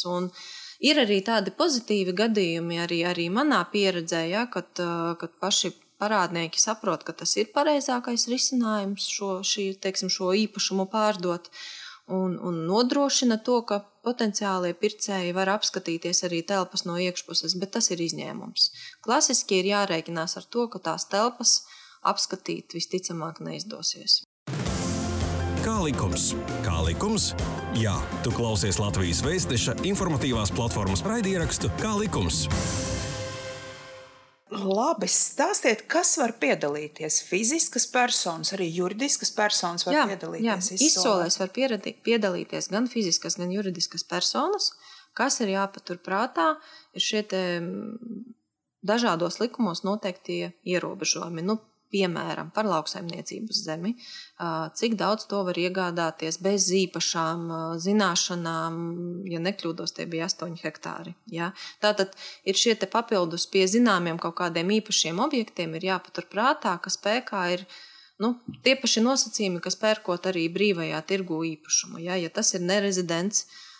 Ir 0.84 1.00
arī 1.00 1.22
tādi 1.24 1.52
pozitīvi 1.56 2.12
gadījumi, 2.16 2.82
arī, 2.84 3.00
arī 3.08 3.30
manā 3.32 3.62
pieredzē, 3.72 4.26
ja, 4.28 4.44
kad, 4.52 4.68
uh, 4.84 5.14
kad 5.20 5.32
paši 5.40 5.72
parādnieki 6.02 6.60
saprot, 6.60 7.06
ka 7.06 7.14
tas 7.16 7.32
ir 7.40 7.52
pareizākais 7.54 8.26
risinājums 8.28 9.06
šo, 9.16 9.30
šī, 9.46 9.70
teiksim, 9.80 10.12
šo 10.12 10.34
īpašumu 10.44 10.88
pārdot. 10.92 11.48
Un, 12.12 12.34
un 12.36 12.58
nodrošina 12.68 13.38
to, 13.46 13.62
ka 13.64 13.78
potenciālie 14.04 14.74
pircēji 14.76 15.32
var 15.32 15.48
apskatīties 15.54 16.20
arī 16.28 16.42
telpas 16.44 16.84
no 16.84 16.98
iekšpuses, 17.00 17.56
bet 17.62 17.72
tas 17.78 17.88
ir 17.94 18.02
izņēmums. 18.04 18.68
Klasiski 19.06 19.62
ir 19.62 19.70
jārēķinās 19.72 20.36
ar 20.36 20.50
to, 20.52 20.68
ka 20.68 20.82
tās 20.90 21.08
telpas 21.08 21.62
apskatīt 22.04 22.76
visticamāk 22.76 23.40
neizdosies. 23.40 24.23
Kā 25.64 25.78
likums? 25.80 26.34
Kā 26.60 26.74
likums? 26.84 27.30
Jā, 27.72 27.94
tu 28.20 28.28
klausies 28.36 28.76
Latvijas 28.76 29.22
Vēstneša 29.24 29.78
informatīvās 29.88 30.52
platformas 30.52 31.00
raidierakstu 31.08 31.70
Kā 31.80 31.94
likums? 31.96 32.42
Labi, 34.52 35.08
stāstiet, 35.08 35.86
kas 35.88 36.12
var 36.20 36.36
piedalīties? 36.36 37.22
Fiziskas 37.30 37.88
personas, 37.88 38.52
arī 38.52 38.68
juridiskas 38.76 39.32
personas 39.32 39.88
var 39.88 39.96
jā, 39.96 40.04
piedalīties. 40.12 40.70
Jā, 40.76 40.84
izsolēs 40.84 41.40
var 41.40 41.56
piedalīties 41.56 42.68
gan 42.68 42.92
fiziskas, 42.92 43.40
gan 43.40 43.56
juridiskas 43.56 44.04
personas. 44.04 44.74
Kas 45.16 45.40
ir 45.40 45.56
jāpatur 45.56 45.96
prātā, 46.04 46.58
ir 46.92 47.08
šie 47.08 47.24
dažādos 48.84 49.40
likumos 49.40 49.80
noteiktie 49.88 50.52
ierobežojumi. 50.60 51.48
Nu, 51.48 51.62
piemēram, 51.94 52.50
par 52.54 52.66
lauksaimniecības 52.68 53.62
zemi, 53.68 53.94
cik 54.78 54.96
daudz 55.00 55.28
to 55.30 55.44
var 55.46 55.58
iegādāties 55.60 56.40
bez 56.42 56.66
īpašām 56.74 57.46
zināšanām, 57.84 58.78
ja 59.30 59.42
nekļūdos, 59.44 59.94
tie 59.96 60.08
bija 60.10 60.28
8 60.30 60.58
hektāri. 60.64 61.14
Ja? 61.30 61.52
Tātad 61.84 62.16
ir 62.44 62.58
šie 62.58 62.76
papildus 62.90 63.46
pie 63.50 63.66
zināmiem 63.70 64.18
kaut 64.22 64.38
kādiem 64.42 64.74
īpašiem 64.80 65.22
objektiem, 65.22 65.76
ir 65.78 65.90
jāpaturprātā, 65.92 66.76
ka 66.82 66.92
spēkā 66.92 67.44
ir 67.58 67.68
nu, 68.22 68.34
tie 68.66 68.74
paši 68.78 69.02
nosacījumi, 69.04 69.62
kas 69.62 69.78
pērkot 69.78 70.26
arī 70.30 70.48
brīvajā 70.54 71.00
tirgu 71.06 71.42
īpašumu. 71.54 72.02
Ja, 72.02 72.18
ja 72.18 72.30
tas 72.34 72.54
ir 72.54 72.62
nerezidents, 72.66 73.46
uh, 73.46 73.73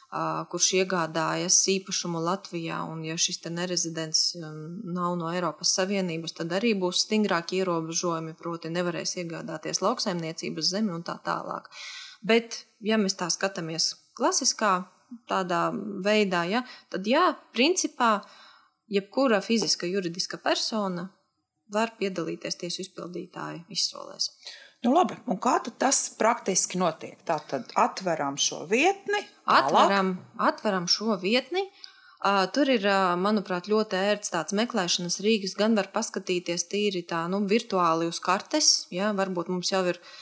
kurš 0.51 0.69
iegādājas 0.79 1.57
īpašumu 1.73 2.21
Latvijā, 2.23 2.79
un 2.87 3.03
ja 3.07 3.17
šis 3.19 3.41
nerezidents 3.51 4.37
nav 4.39 5.17
no 5.19 5.31
Eiropas 5.33 5.73
Savienības, 5.75 6.37
tad 6.39 6.55
arī 6.55 6.75
būs 6.79 7.03
stingrāki 7.07 7.59
ierobežojumi, 7.63 8.37
proti 8.39 8.71
nevarēs 8.71 9.17
iegādāties 9.23 9.83
lauksaimniecības 9.83 10.71
zemi 10.77 10.95
un 10.95 11.03
tā 11.07 11.17
tālāk. 11.25 11.67
Bet, 12.23 12.63
ja 12.81 12.99
mēs 13.01 13.19
tā 13.19 13.29
skatāmies 13.33 13.91
klasiskā 14.15 14.85
tādā 15.29 15.67
veidā, 16.05 16.45
ja, 16.47 16.63
tad 16.95 17.11
jā, 17.11 17.27
principā 17.57 18.21
jebkura 18.87 19.41
fiziska, 19.43 19.89
juridiska 19.91 20.39
persona 20.39 21.09
var 21.75 21.97
piedalīties 21.99 22.61
tiesu 22.61 22.85
izpildītāju 22.85 23.65
izsolēs. 23.73 24.31
Nu, 24.85 24.93
labi, 24.93 25.17
un 25.31 25.39
kā 25.41 25.57
tas 25.65 26.03
praktiski 26.19 26.79
notiek? 26.81 27.17
Tā 27.25 27.39
tad 27.49 27.73
atveram 27.81 28.37
šo 28.41 28.65
vietni. 28.69 29.23
Atveram, 29.49 30.19
atveram 30.37 30.89
šo 30.91 31.17
vietni. 31.23 31.65
Uh, 32.25 32.45
tur 32.53 32.69
ir, 32.73 32.85
uh, 32.89 33.15
manuprāt, 33.21 33.67
ļoti 33.69 33.99
ērts 34.01 34.33
tāds 34.33 34.57
meklēšanas 34.57 35.19
rīks. 35.25 35.57
Gan 35.61 35.77
var 35.77 35.91
paskatīties 35.93 36.69
tīri 36.73 37.05
tā, 37.09 37.25
nu, 37.33 37.43
virtuāli 37.49 38.09
uz 38.09 38.21
kartes. 38.25 38.87
Ja? 38.93 39.11
Varbūt 39.17 39.51
mums 39.53 39.73
jau 39.73 39.83
ir 39.89 40.01
uh, 40.01 40.15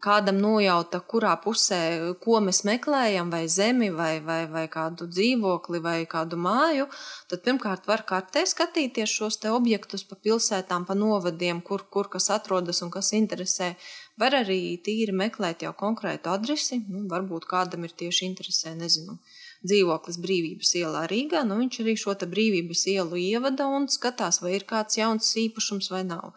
kādam 0.00 0.38
nojauta, 0.40 1.00
kurā 1.04 1.32
pusē, 1.42 1.80
ko 2.22 2.38
mēs 2.44 2.62
meklējam, 2.68 3.30
vai 3.32 3.42
zemi, 3.50 3.90
vai, 3.92 4.20
vai, 4.24 4.46
vai 4.50 4.64
kādu 4.72 5.08
dzīvokli, 5.10 5.80
vai 5.84 5.96
kādu 6.08 6.38
māju, 6.40 6.86
tad 7.28 7.42
pirmkārt 7.44 7.88
var 7.90 8.04
kartē 8.08 8.44
skatīties 8.48 9.12
šos 9.12 9.40
objektus 9.50 10.04
pa 10.08 10.16
pilsētām, 10.16 10.86
pa 10.88 10.94
novadiem, 10.94 11.60
kur, 11.60 11.84
kur 11.90 12.08
kas 12.08 12.30
atrodas 12.30 12.82
un 12.82 12.90
kas 12.94 13.12
interesē. 13.18 13.74
Var 14.20 14.38
arī 14.42 14.78
tīri 14.84 15.12
meklēt 15.16 15.64
jau 15.66 15.72
konkrētu 15.76 16.30
adresi, 16.30 16.82
nu, 16.88 17.06
varbūt 17.10 17.48
kādam 17.50 17.84
ir 17.84 17.92
tieši 17.96 18.28
interesē, 18.28 18.76
nezinu. 18.78 19.18
Dzīvoklis 19.62 20.18
Brīvības 20.22 20.74
ielā 20.80 21.04
Rīgā, 21.10 21.44
nu 21.46 21.60
viņš 21.60 21.80
arī 21.84 21.94
šo 21.98 22.16
brīvības 22.18 22.82
ielu 22.92 23.20
ievada 23.20 23.68
un 23.70 23.86
skatās, 23.88 24.40
vai 24.42 24.56
ir 24.56 24.66
kāds 24.66 24.98
jauns 24.98 25.30
īpašums 25.38 25.90
vai 25.94 26.02
nav. 26.08 26.34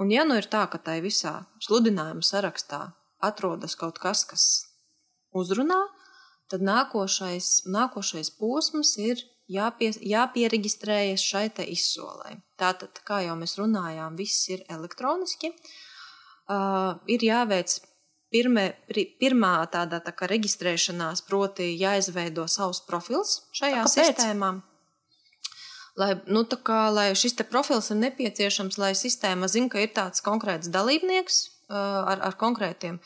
Un, 0.00 0.08
ja 0.08 0.24
nu 0.24 0.38
ir 0.40 0.48
tā, 0.48 0.64
ka 0.72 0.78
tai 0.80 1.00
visā 1.04 1.42
sludinājuma 1.60 2.24
sarakstā 2.24 2.86
atrodas 3.20 3.76
kaut 3.76 3.98
kas, 4.00 4.24
kas 4.24 4.44
uzrunā, 5.36 5.80
tad 6.48 6.64
nākošais, 6.64 7.66
nākošais 7.68 8.32
posms 8.38 8.94
ir 9.02 9.20
jāpie, 9.52 9.90
jāpiereģistrējas 10.00 11.26
šai 11.32 11.44
izsolē. 11.68 12.38
Tātad, 12.60 13.02
kā 13.04 13.20
jau 13.26 13.36
mēs 13.36 13.58
runājām, 13.60 14.16
viss 14.16 14.48
ir 14.48 14.64
elektroniski. 14.72 15.52
Uh, 16.50 16.96
ir 17.06 17.22
jāveic 17.22 17.76
pirmē, 18.32 18.64
pirmā 19.20 19.52
tāda 19.70 20.00
tā 20.00 20.16
kā 20.16 20.26
reģistrēšanās, 20.32 21.26
proti, 21.28 21.74
jāizveido 21.78 22.48
savs 22.48 22.80
profils 22.88 23.36
šajā 23.52 23.84
sistēmā 23.90 24.54
lai, 25.98 26.12
nu, 26.26 26.44
kā, 26.44 26.82
lai 26.94 27.10
šis 27.18 27.34
profils 27.50 27.90
ir 27.90 27.98
nepieciešams, 28.04 28.78
lai 28.78 28.92
sistēma 28.98 29.48
zinātu, 29.50 29.72
ka 29.74 29.82
ir 29.84 29.92
tāds 29.96 30.22
konkrēts 30.24 30.70
dalībnieks 30.70 31.42
ar, 31.70 32.20
ar 32.20 32.38
konkrētiem. 32.38 33.00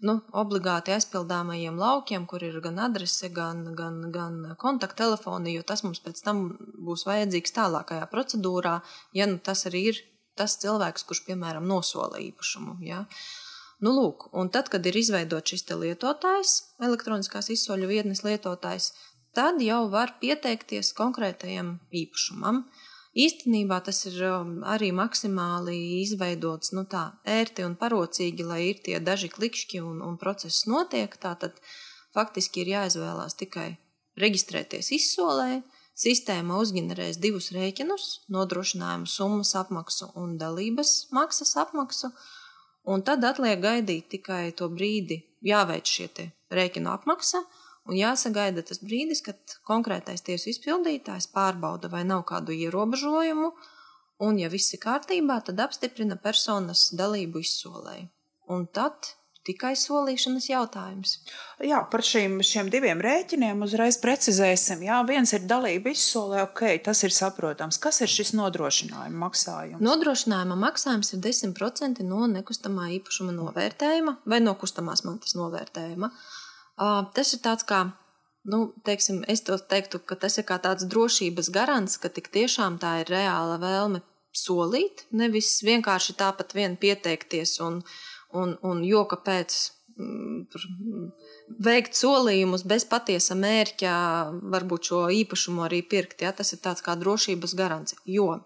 Nu, 0.00 0.14
obligāti 0.32 0.94
aizpildāmajiem 0.94 1.76
laukiem, 1.76 2.24
kur 2.24 2.40
ir 2.40 2.54
gan 2.64 2.78
adrese, 2.80 3.28
gan, 3.36 3.66
gan, 3.76 3.98
gan 4.14 4.38
kontakttelefoni, 4.60 5.52
jo 5.58 5.64
tas 5.66 5.82
mums 5.84 6.00
pēc 6.00 6.22
tam 6.24 6.46
būs 6.86 7.04
vajadzīgs 7.04 7.52
tālākajā 7.58 8.06
procedūrā, 8.08 8.78
ja 9.12 9.28
nu, 9.28 9.36
tas 9.44 9.66
arī 9.68 9.82
ir 9.92 10.00
tas 10.40 10.56
cilvēks, 10.62 11.04
kurš, 11.04 11.26
piemēram, 11.26 11.68
nosola 11.68 12.16
īpašumu. 12.22 12.78
Ja? 12.86 13.02
Nu, 13.84 13.92
lūk, 13.96 14.30
un 14.36 14.48
tad, 14.52 14.72
kad 14.72 14.88
ir 14.88 14.96
izveidots 14.96 15.52
šis 15.52 15.68
lietotājs, 15.68 16.56
elektroniskās 16.80 17.52
izsoļu 17.52 17.92
vietnes 17.92 18.24
lietotājs, 18.24 18.94
tad 19.36 19.60
jau 19.62 19.84
var 19.92 20.16
pieteikties 20.22 20.92
konkrētajam 20.98 21.76
īpašumam. 22.02 22.64
Īstenībā 23.18 23.80
tas 23.82 24.04
ir 24.06 24.20
um, 24.28 24.50
arī 24.62 24.92
maksimāli 24.94 25.76
izveidots 25.98 26.70
nu, 26.76 26.84
tā, 26.86 27.08
ērti 27.26 27.64
un 27.66 27.74
parocīgi, 27.78 28.46
lai 28.46 28.60
ir 28.68 28.82
tie 28.86 29.00
daži 29.02 29.32
klikšķi 29.32 29.82
un, 29.82 29.98
un 30.06 30.18
process 30.18 30.68
notiek. 30.70 31.16
Tātad 31.18 31.58
faktiski 32.14 32.62
ir 32.62 32.74
jāizvēlās 32.76 33.34
tikai 33.40 33.72
reģistrēties 34.20 34.92
izsolē. 34.94 35.62
Sistēma 36.00 36.60
uzģenerēs 36.62 37.18
divus 37.20 37.50
rēķinus- 37.52 38.04
nodrošinājumu 38.34 39.10
summas 39.10 39.54
apmaksu 39.58 40.12
un 40.14 40.38
dalības 40.38 41.10
maksas 41.10 41.56
apmaksu. 41.60 42.12
Un 42.86 43.02
tad 43.02 43.24
atliek 43.26 43.60
gaidīt 43.60 44.08
tikai 44.14 44.54
to 44.56 44.70
brīdi, 44.70 45.18
jāveic 45.44 45.84
šie 45.84 46.30
rēķinu 46.50 46.88
apmaksa, 46.94 47.42
Un 47.88 47.96
jāsagaida 47.96 48.62
tas 48.66 48.82
brīdis, 48.84 49.22
kad 49.24 49.54
konkrētais 49.66 50.24
tiesu 50.26 50.50
izpildītājs 50.52 51.30
pārbauda, 51.34 51.90
vai 51.92 52.02
nav 52.06 52.26
kādu 52.28 52.54
ierobežojumu, 52.54 53.52
un, 54.26 54.40
ja 54.40 54.50
viss 54.52 54.74
ir 54.76 54.82
kārtībā, 54.82 55.40
tad 55.46 55.62
apstiprina 55.64 56.18
personas 56.20 56.90
dalību 56.96 57.40
izsolē. 57.40 58.02
Un 58.52 58.66
tad 58.74 59.14
tikai 59.48 59.72
solīšanas 59.78 60.50
jautājums. 60.50 61.14
Jā, 61.64 61.78
par 61.90 62.04
šīm, 62.04 62.36
šiem 62.44 62.68
diviem 62.70 63.00
rēķiniem 63.02 63.64
uzreiz 63.64 63.96
precizēsim. 64.02 64.84
Jā, 64.84 65.00
viens 65.08 65.32
ir 65.32 65.46
dalība 65.48 65.94
izsolē, 65.94 66.44
ok, 66.44 66.62
tas 66.84 67.00
ir 67.06 67.14
saprotams. 67.16 67.80
Kas 67.80 68.02
ir 68.04 68.12
šis 68.12 68.34
nodrošinājuma 68.36 69.24
maksājums? 69.24 69.82
Nodrošinājuma 69.86 70.58
maksājums 70.66 71.14
ir 71.16 71.24
10% 71.24 72.04
no 72.06 72.28
nekustamā 72.30 72.90
īpašuma 73.00 73.34
novērtējuma 73.40 74.18
vai 74.28 74.42
no 74.44 74.54
kustamās 74.60 75.06
mantas 75.08 75.34
novērtējuma. 75.40 76.12
Uh, 76.12 76.39
Tas 76.80 77.34
ir 77.36 77.42
tāds 77.44 77.66
kā, 77.68 77.80
nu, 78.48 78.60
teiksim, 78.86 79.20
es 79.28 79.42
to 79.44 79.58
teiktu, 79.72 80.00
ka 80.00 80.16
tas 80.16 80.38
ir 80.40 80.46
kā 80.48 80.56
tāds 80.62 80.86
drošības 80.88 81.50
garants, 81.52 81.98
ka 82.00 82.08
tik 82.08 82.30
tiešām 82.32 82.78
tā 82.80 83.00
ir 83.02 83.12
reāla 83.12 83.58
vēlme 83.60 84.00
solīt, 84.36 85.04
nevis 85.12 85.58
vienkārši 85.66 86.16
tāpat 86.16 86.54
vien 86.56 86.78
pieteikties 86.80 87.58
un, 87.66 87.82
un, 88.32 88.54
un 88.64 88.80
joka 88.86 89.18
pēc 89.26 89.56
mm, 89.98 91.10
veikt 91.66 91.98
solījumus 91.98 92.64
bez 92.70 92.86
patiesa 92.88 93.36
mērķa, 93.36 93.96
varbūt 94.54 94.92
šo 94.92 95.02
īpašumu 95.20 95.66
arī 95.66 95.82
pirkt. 95.84 96.22
Ja? 96.24 96.32
Tas 96.32 96.54
ir 96.54 96.62
tāds 96.64 96.84
kā 96.86 96.94
drošības 96.96 97.56
garants. 97.58 97.98
Jo, 98.08 98.38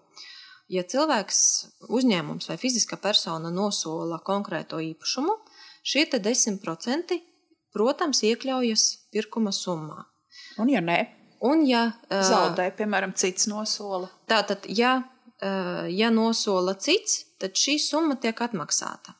ja 0.67 0.83
cilvēks, 0.83 1.39
uzņēmums 1.87 2.51
vai 2.51 2.59
fiziska 2.59 2.99
persona 2.99 3.53
nosola 3.53 4.19
konkrēto 4.25 4.81
īpašumu, 4.81 5.37
šie 5.85 6.09
10% 6.17 7.21
protams, 7.75 8.23
iekļaujas 8.23 8.87
pirkuma 9.11 9.51
summā. 9.55 10.07
Un, 10.63 10.71
ja 10.71 10.81
nē, 10.83 10.99
Un, 11.45 11.65
ja, 11.67 11.89
ā, 12.09 12.21
zaudē, 12.25 12.69
piemēram, 12.77 13.13
cits 13.17 13.49
nosola. 13.51 14.07
Tātad, 14.29 14.65
ja, 14.71 14.97
ā, 15.43 15.51
ja 15.91 16.09
nosola 16.13 16.75
cits, 16.79 17.25
tad 17.41 17.59
šī 17.59 17.77
summa 17.81 18.17
tiek 18.21 18.39
atmaksāta. 18.41 19.17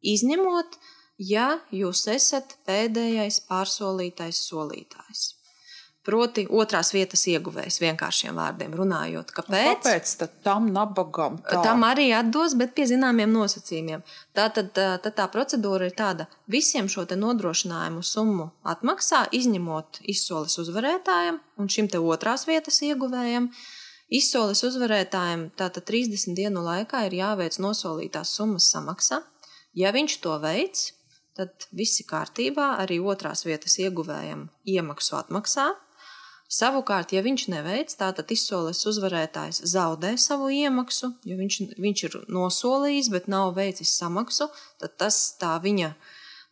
Izņemot, 0.00 0.78
ja 1.20 1.58
jūs 1.74 2.06
esat 2.12 2.56
pēdējais 2.68 3.42
pārsolītais 3.50 4.40
solītājs. 4.46 5.26
Proti, 6.00 6.46
otrās 6.48 6.94
vietas 6.94 7.26
ieguvējs, 7.28 7.76
vienkāršiem 7.82 8.38
vārdiem 8.40 8.72
runājot. 8.72 9.34
Kāpēc? 9.36 9.82
Kāpēc 9.82 10.12
tad 10.22 10.38
tam 10.46 10.70
nabagam 10.72 11.36
tā? 11.44 11.58
Tam 11.60 11.84
arī 11.84 12.06
atdos, 12.16 12.54
bet 12.56 12.72
pie 12.78 12.86
zināmiem 12.88 13.28
nosacījumiem. 13.34 14.00
Tātad 14.36 14.70
tā, 14.76 14.86
tā, 15.04 15.12
tā 15.18 15.26
procedūra 15.28 15.90
ir 15.90 15.92
tāda, 15.98 16.24
visiem 16.48 16.88
šo 16.88 17.04
nodrošinājumu 17.04 18.00
summu 18.00 18.46
atmaksā, 18.64 19.26
izņemot 19.36 20.00
izsoles 20.08 20.56
uzvarētājiem 20.62 21.36
un 21.60 21.68
šim 21.68 21.92
te 21.92 22.00
otrās 22.00 22.46
vietas 22.48 22.80
ieguvējiem. 22.86 23.50
Izsoles 24.10 24.64
uzvarētājiem 24.66 25.50
tātad 25.60 25.84
30 25.84 26.32
dienu 26.38 26.64
laikā 26.64 27.04
ir 27.10 27.18
jāveic 27.20 27.60
nosolītās 27.60 28.32
summas 28.40 28.72
samaksa. 28.72 29.20
Ja 29.76 29.92
viņš 29.92 30.16
to 30.24 30.40
veids, 30.40 30.88
tad 31.36 31.68
viss 31.76 32.00
ir 32.00 32.08
kārtībā, 32.08 32.72
arī 32.80 32.98
otrās 33.04 33.44
vietas 33.44 33.76
ieguvējiem 33.84 34.48
iemaksu 34.64 35.20
atmaksā. 35.20 35.68
Savukārt, 36.50 37.12
ja 37.14 37.20
viņš 37.22 37.44
neveic, 37.52 37.92
tātad 37.94 38.32
izsoles 38.34 38.80
uzvarētājs 38.90 39.60
zaudē 39.70 40.16
savu 40.18 40.48
iemaksu, 40.50 41.12
jo 41.22 41.36
viņš, 41.38 41.58
viņš 41.78 42.02
ir 42.08 42.16
nosolījis, 42.26 43.10
bet 43.14 43.28
nav 43.30 43.52
veicis 43.54 43.92
samaksu, 44.00 44.48
tad 44.82 44.96
tas 44.98 45.20
tā 45.38 45.52
viņa, 45.62 45.92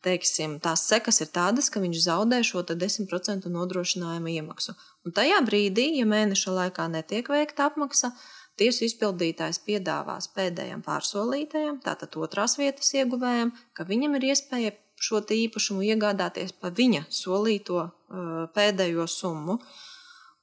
teiksim, 0.06 0.60
tās 0.62 0.86
sekas 0.86 1.18
ir 1.26 1.32
tādas, 1.34 1.66
ka 1.74 1.82
viņš 1.82 2.04
zaudē 2.06 2.38
šo 2.46 2.62
te 2.62 2.78
10% 2.78 3.50
nodrošinājuma 3.50 4.36
iemaksu. 4.38 4.76
Un 5.02 5.18
tajā 5.18 5.42
brīdī, 5.42 5.90
ja 5.98 6.06
mēneša 6.06 6.54
laikā 6.60 6.86
netiek 6.94 7.34
veikta 7.34 7.66
apmaksa, 7.66 8.14
tiesu 8.54 8.86
izpildītājs 8.86 9.58
piedāvās 9.66 10.30
pēdējiem 10.38 10.86
pārsolītajam, 10.86 11.82
tātad 11.82 12.14
otrās 12.22 12.54
vietas 12.62 12.94
ieguvējam, 12.94 13.50
ka 13.74 13.90
viņam 13.90 14.14
ir 14.20 14.30
iespēja 14.30 14.78
šo 14.98 15.20
īpašumu 15.22 15.84
iegādāties 15.86 16.54
pa 16.58 16.70
viņa 16.74 17.04
solīto 17.10 17.82
uh, 17.82 18.46
pēdējo 18.54 19.06
summu. 19.10 19.58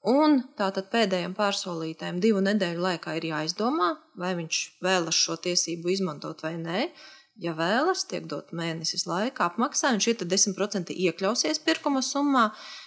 Un 0.06 0.42
tātad 0.54 0.92
pēdējiem 0.94 1.34
pārsolītājiem 1.34 2.22
divu 2.22 2.42
nedēļu 2.46 2.82
laikā 2.84 3.16
ir 3.18 3.30
jāizdomā, 3.32 3.96
vai 4.22 4.36
viņš 4.38 4.60
vēlas 4.86 5.18
šo 5.18 5.38
tiesību 5.42 5.90
izmantot 5.96 6.44
vai 6.46 6.54
nē. 6.62 6.84
Ja 7.42 7.52
vēlas, 7.58 8.06
tiek 8.08 8.28
dot 8.32 8.54
mēnesis 8.56 9.08
laika 9.10 9.50
apmaksā, 9.50 9.90
un 9.92 10.00
šie 10.04 10.14
10% 10.22 10.94
iekļausies 10.94 11.60
pirkuma 11.66 12.04
summā. 12.06 12.46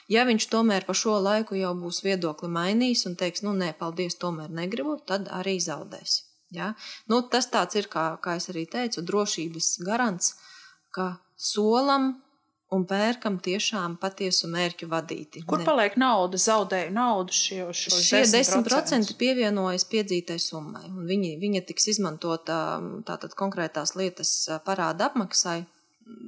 Ja 0.09 0.25
viņš 0.25 0.47
tomēr 0.49 0.87
pa 0.87 0.95
šo 0.97 1.19
laiku 1.21 1.59
jau 1.59 1.75
būs 1.77 2.01
viedokli 2.07 2.49
mainījis 2.55 3.05
un 3.11 3.19
teiks, 3.21 3.43
nu 3.45 3.53
nē, 3.57 3.75
paldies, 3.83 4.17
tomēr 4.23 4.49
negribu, 4.49 4.97
tad 5.11 5.29
arī 5.35 5.59
zaudēs. 5.61 6.23
Ja? 6.55 6.71
Nu, 7.11 7.21
tas 7.29 7.51
tāds 7.53 7.77
ir, 7.77 7.91
kā, 7.93 8.15
kā 8.25 8.39
es 8.41 8.49
arī 8.49 8.65
teicu, 8.71 9.05
drošības 9.05 9.75
garants, 9.85 10.33
ka 10.97 11.19
solam 11.37 12.15
un 12.75 12.85
pērkam 12.89 13.39
tiešām 13.41 13.97
patiesu 14.01 14.49
mērķu 14.53 14.89
vadīti. 14.91 15.45
Kur 15.49 15.59
Ne- 15.63 15.65
paliek 15.69 15.97
nauda? 15.97 16.37
Zaudēju 16.37 16.93
naudu 16.93 17.33
šie, 17.33 17.63
šos 17.73 18.03
Šie 18.05 18.23
10% 18.27 18.69
10%. 18.69 19.17
pievienojas 19.17 19.87
piedzītai 19.89 20.39
summai, 20.39 20.85
un 20.93 21.07
viņi, 21.09 21.39
viņa 21.41 21.65
tiks 21.67 21.89
izmantota 21.95 22.79
tātad 23.09 23.33
konkrētās 23.39 23.97
lietas 23.97 24.35
parāda 24.67 25.09
apmaksai, 25.09 25.65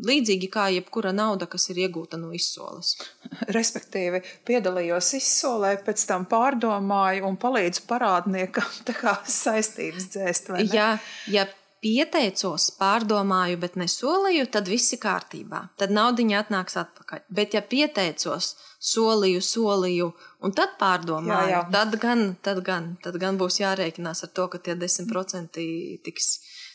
līdzīgi 0.05 0.49
kā 0.53 0.67
jebkura 0.75 1.13
nauda, 1.13 1.47
kas 1.47 1.71
ir 1.73 1.77
iegūta 1.89 2.19
no 2.21 2.33
izsoles. 2.37 2.97
Respektīvi, 3.57 4.23
piedalījos 4.49 5.15
izsolē, 5.21 5.77
pēc 5.85 6.05
tam 6.09 6.27
pārdomāju 6.29 7.25
un 7.29 7.37
palīdzu 7.41 7.87
parādniekam 7.89 8.69
saistības 9.45 10.11
dzēst. 10.13 10.53
Ja, 10.73 10.99
ja 11.29 11.47
pieteicos, 11.81 12.69
pārdomāju, 12.77 13.59
bet 13.61 13.77
nesolīju, 13.81 14.47
tad 14.53 14.69
viss 14.69 14.93
ir 14.95 15.01
kārtībā. 15.03 15.63
Tad 15.81 15.93
naudiņa 15.97 16.43
atnāks 16.45 16.77
atpakaļ. 16.81 17.25
Bet, 17.33 17.57
ja 17.57 17.63
pieteicos, 17.65 18.53
solīju, 18.93 19.41
solīju, 19.45 20.11
un 20.45 20.57
tad 20.57 20.77
pārdomāju, 20.81 21.49
Jā, 21.49 21.59
jā. 21.59 21.63
Tad, 21.73 21.97
gan, 22.03 22.25
tad, 22.45 22.63
gan, 22.67 22.95
tad 23.05 23.17
gan 23.23 23.41
būs 23.41 23.61
jārēķinās 23.63 24.25
ar 24.27 24.33
to, 24.37 24.49
ka 24.53 24.61
tie 24.61 24.77
10% 24.77 25.61
tiks, 26.05 26.29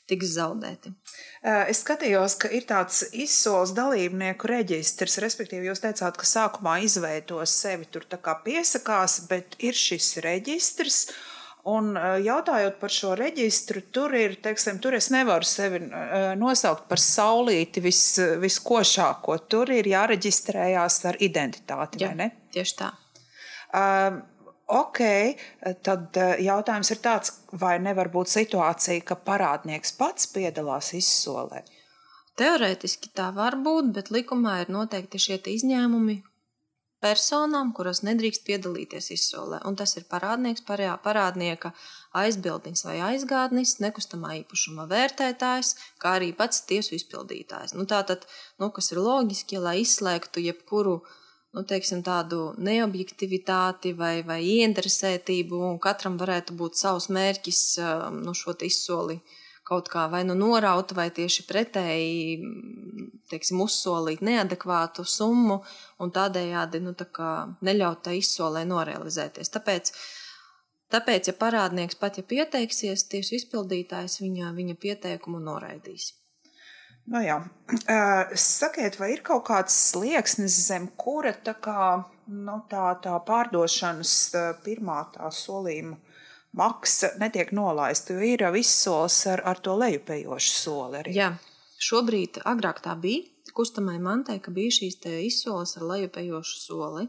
tiks 0.09 0.33
zaudēti. 0.37 0.93
Es 1.45 1.83
skatījos, 1.85 2.37
ka 2.41 2.49
ir 2.53 2.65
tāds 2.69 3.03
izsoles 3.13 3.75
dalībnieku 3.77 4.49
reģistrs. 4.49 5.19
Respektīvi, 5.21 5.69
jūs 5.69 5.85
teicāt, 5.85 6.17
ka 6.17 6.29
sākumā 6.29 6.79
izveidos 6.85 7.53
sevi 7.53 7.85
tur 7.93 8.09
piesakās, 8.09 9.21
bet 9.29 9.57
ir 9.61 9.77
šis 9.77 10.15
reģistrs. 10.25 11.05
Un 11.65 11.95
eh, 11.97 12.19
jautājot 12.27 12.77
par 12.77 12.93
šo 12.93 13.15
reģistru, 13.17 13.81
tur 13.93 14.13
ir, 14.17 14.37
teiksim, 14.43 14.77
tur 14.81 14.97
es 14.97 15.09
nevaru 15.13 15.47
sevi 15.49 15.81
eh, 15.81 16.27
nosaukt 16.37 16.85
par 16.91 17.01
saulīti 17.01 17.81
vis, 17.81 18.03
viskošāko. 18.41 19.39
Tur 19.49 19.73
ir 19.73 19.89
jāreģistrējās 19.89 20.99
ar 21.09 21.17
identitāti, 21.25 22.03
vai 22.05 22.13
ne? 22.19 22.29
tieši 22.53 22.77
tā. 22.83 22.91
Um, 23.75 24.21
ok, 24.71 25.01
tad 25.83 26.15
jautājums 26.45 26.93
ir 26.93 27.01
tāds, 27.03 27.33
vai 27.51 27.79
nevar 27.81 28.11
būt 28.13 28.29
situācija, 28.31 29.01
ka 29.09 29.17
parādnieks 29.25 29.97
pats 29.97 30.29
piedalās 30.31 30.93
izsolē? 30.95 31.65
Teorētiski 32.39 33.09
tā 33.15 33.31
var 33.33 33.57
būt, 33.65 33.89
bet 33.95 34.13
likumā 34.13 34.61
ir 34.61 34.71
noteikti 34.75 35.19
šie 35.25 35.41
izņēmumi 35.55 36.21
personām, 37.05 37.71
kuras 37.77 38.01
nedrīkst 38.07 38.45
piedalīties 38.47 39.11
izsolē. 39.15 39.61
Un 39.69 39.77
tas 39.79 39.93
ir 39.99 40.07
parādnieks, 40.11 40.65
parā- 40.67 40.97
parādnieka 41.05 41.71
aizbildnis 42.21 42.85
vai 42.87 42.97
aizgādnis, 43.11 43.77
nekustamā 43.83 44.33
īpašuma 44.41 44.87
vērtētājs, 44.91 45.75
kā 46.01 46.15
arī 46.19 46.31
pats 46.35 46.63
tiesu 46.69 46.95
izpildītājs. 46.97 47.75
Nu, 47.77 47.85
tātad, 47.85 48.25
nu, 48.59 48.71
kas 48.75 48.91
ir 48.91 49.03
loģiski, 49.03 49.61
lai 49.61 49.77
izslēgtu 49.83 50.43
jebkuru 50.47 50.99
nu, 51.55 51.63
teiksim, 51.63 52.03
tādu 52.03 52.53
neobjektivitāti 52.59 53.93
vai, 53.95 54.19
vai 54.27 54.41
ieinteresētību, 54.43 55.61
un 55.69 55.79
katram 55.79 56.17
varētu 56.19 56.55
būt 56.59 56.79
savs 56.81 57.07
mērķis 57.15 57.61
um, 57.79 58.21
nu, 58.25 58.35
šo 58.35 58.57
izsoli 58.67 59.21
kaut 59.65 59.89
kā 59.89 60.05
vai 60.11 60.21
nu 60.27 60.35
noraut, 60.37 60.93
vai 60.97 61.09
tieši 61.13 61.45
pretēji 61.49 62.37
teiksim, 63.31 63.61
uzsolīt 63.65 64.21
neadekvātu 64.25 65.05
summu 65.09 65.61
un 66.01 66.13
tādējādi 66.13 66.81
nu, 66.83 66.93
tā 66.97 67.07
neļaut 67.65 68.03
tai 68.05 68.19
izsolē 68.19 68.65
norealizēties. 68.69 69.51
Tāpēc, 69.55 69.91
tāpēc, 70.93 71.31
ja 71.31 71.37
parādnieks 71.39 71.97
pat 72.01 72.19
ja 72.21 72.25
pieteiksies, 72.27 73.07
tieši 73.11 73.41
izpildītājs 73.41 74.19
viņa, 74.21 74.53
viņa 74.57 74.77
pieteikumu 74.81 75.41
noraidīs. 75.41 76.13
Nu, 77.05 77.21
jā. 77.21 77.37
Sakiet, 78.41 78.97
vai 78.97 79.11
ir 79.13 79.21
kaut 79.25 79.43
kāds 79.45 79.75
slieksnis, 79.91 80.55
zem 80.65 80.87
kura 80.97 81.35
tā, 81.45 81.53
kā, 81.61 81.89
nu, 82.25 82.55
tā, 82.69 82.87
tā 83.03 83.17
pārdošanas 83.27 84.15
pirmā 84.65 85.03
tā 85.13 85.29
solījuma 85.29 85.99
maksa 86.55 87.13
netiek 87.21 87.51
nolaista? 87.55 88.15
Jo 88.15 88.25
ir 88.33 88.45
jau 88.47 88.53
izsoles 88.59 89.21
ar, 89.31 89.43
ar 89.45 89.61
to 89.61 89.75
lejupējošu 89.79 90.57
soli 90.57 91.01
arī. 91.03 91.15
Jā, 91.15 91.31
šobrīd, 91.89 92.41
agrāk 92.47 92.83
tā 92.85 92.95
bija 92.99 93.27
kustamai 93.55 93.95
mantai, 94.03 94.39
ka 94.43 94.51
bija 94.51 94.73
šīs 94.79 94.99
izsoles 95.23 95.77
ar 95.79 95.87
lejupējošu 95.93 96.61
soli. 96.61 97.07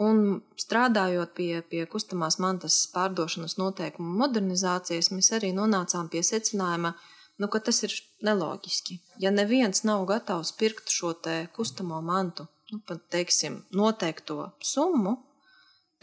Un 0.00 0.40
strādājot 0.56 1.34
pie, 1.36 1.50
pie 1.68 1.84
kustamās 1.92 2.38
mantas 2.40 2.86
pārdošanas 2.94 3.58
noteikumu 3.60 4.14
modernizācijas, 4.22 5.10
mēs 5.12 5.28
arī 5.36 5.50
nonācām 5.52 6.08
pie 6.08 6.22
secinājuma, 6.24 6.94
nu, 7.40 7.48
ka 7.52 7.60
tas 7.66 7.82
ir 7.84 7.92
neloģiski. 8.24 8.96
Ja 9.20 9.32
neviens 9.34 9.84
nav 9.84 10.06
gatavs 10.08 10.54
pirkt 10.56 10.88
šo 10.88 11.12
kustamo 11.52 12.00
mantu, 12.00 12.48
nu, 12.72 12.80
pat 12.88 13.04
teiksim, 13.12 13.60
noteikto 13.76 14.54
summu, 14.64 15.18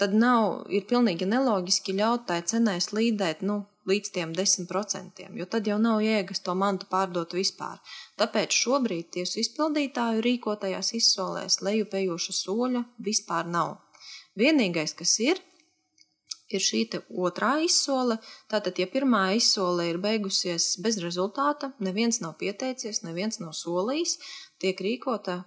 tad 0.01 0.13
nav, 0.13 0.67
ir 0.69 0.85
pilnīgi 0.89 1.27
neloģiski 1.29 1.97
ļaut 1.97 2.27
tai 2.29 2.41
cenai 2.45 2.77
slīdēt 2.83 3.43
nu, 3.47 3.63
līdz 3.87 4.11
tiem 4.13 4.33
10%, 4.35 5.25
jo 5.39 5.47
tad 5.47 5.67
jau 5.67 5.77
nav 5.79 6.01
jēgas 6.03 6.43
to 6.43 6.53
mantu 6.59 6.89
pārdot 6.91 7.33
vispār. 7.37 7.79
Tāpēc 8.19 8.55
šobrīd 8.55 9.11
tiesu 9.15 9.39
izpildītāju 9.43 10.23
rīkotajās 10.25 10.93
izsolēs 10.99 11.61
lejupējoša 11.63 12.35
soļa 12.41 12.83
vispār 13.09 13.47
nav. 13.51 13.77
Vienīgais, 14.37 14.93
kas 14.97 15.15
ir, 15.23 15.39
ir 16.51 16.63
šī 16.63 16.83
otrā 17.09 17.57
izsole. 17.63 18.19
Tātad, 18.51 18.77
ja 18.79 18.87
pirmā 18.91 19.23
izsole 19.39 19.89
ir 19.89 20.01
beigusies 20.03 20.75
bez 20.83 20.99
rezultāta, 21.03 21.71
neviens 21.79 22.21
nav 22.23 22.37
pieteicies, 22.41 23.03
neviens 23.07 23.39
nav 23.43 23.55
solījis, 23.57 24.17
tiek 24.61 24.83
rīkota 24.83 25.43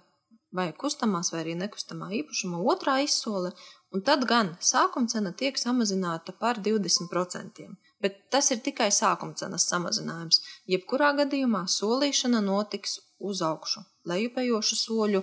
vai 0.55 0.71
kustamās, 0.77 1.31
vai 1.33 1.43
arī 1.43 1.55
nekustamā 1.59 2.09
īpašuma 2.21 2.59
otrā 2.73 2.97
izsole, 3.05 3.53
un 3.91 4.03
tad 4.07 4.25
gan 4.29 4.55
sākuma 4.59 5.11
cena 5.11 5.31
tiek 5.37 5.59
samazināta 5.59 6.35
par 6.37 6.59
20%. 6.63 7.69
Bet 8.01 8.17
tas 8.33 8.51
ir 8.51 8.61
tikai 8.65 8.89
sākuma 8.91 9.37
cenas 9.37 9.67
samazinājums. 9.71 10.41
Jebkurā 10.71 11.11
gadījumā 11.21 11.65
solīšana 11.69 12.41
notiks 12.45 12.99
uz 13.19 13.41
augšu. 13.45 13.85
lejupējošu 14.09 14.75
soļu, 14.75 15.19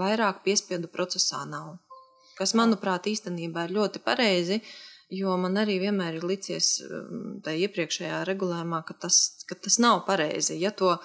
vairāk 0.00 0.38
piespiedu 0.46 0.88
procesā 0.88 1.42
nav. 1.44 1.74
Kas, 2.38 2.54
manuprāt, 2.56 3.04
īstenībā 3.06 3.66
ir 3.66 3.74
ļoti 3.76 4.00
pareizi, 4.02 4.60
jo 5.12 5.36
man 5.36 5.58
arī 5.60 5.76
vienmēr 5.82 6.18
ir 6.18 6.24
licies 6.24 6.70
um, 6.86 7.36
tajā 7.44 7.68
iepriekšējā 7.68 8.22
regulējumā, 8.30 8.80
ka 8.88 8.96
tas, 9.04 9.44
ka 9.48 9.58
tas 9.60 9.76
nav 9.78 10.02
pareizi. 10.08 10.56
Ja 10.62 10.72
to 10.72 10.96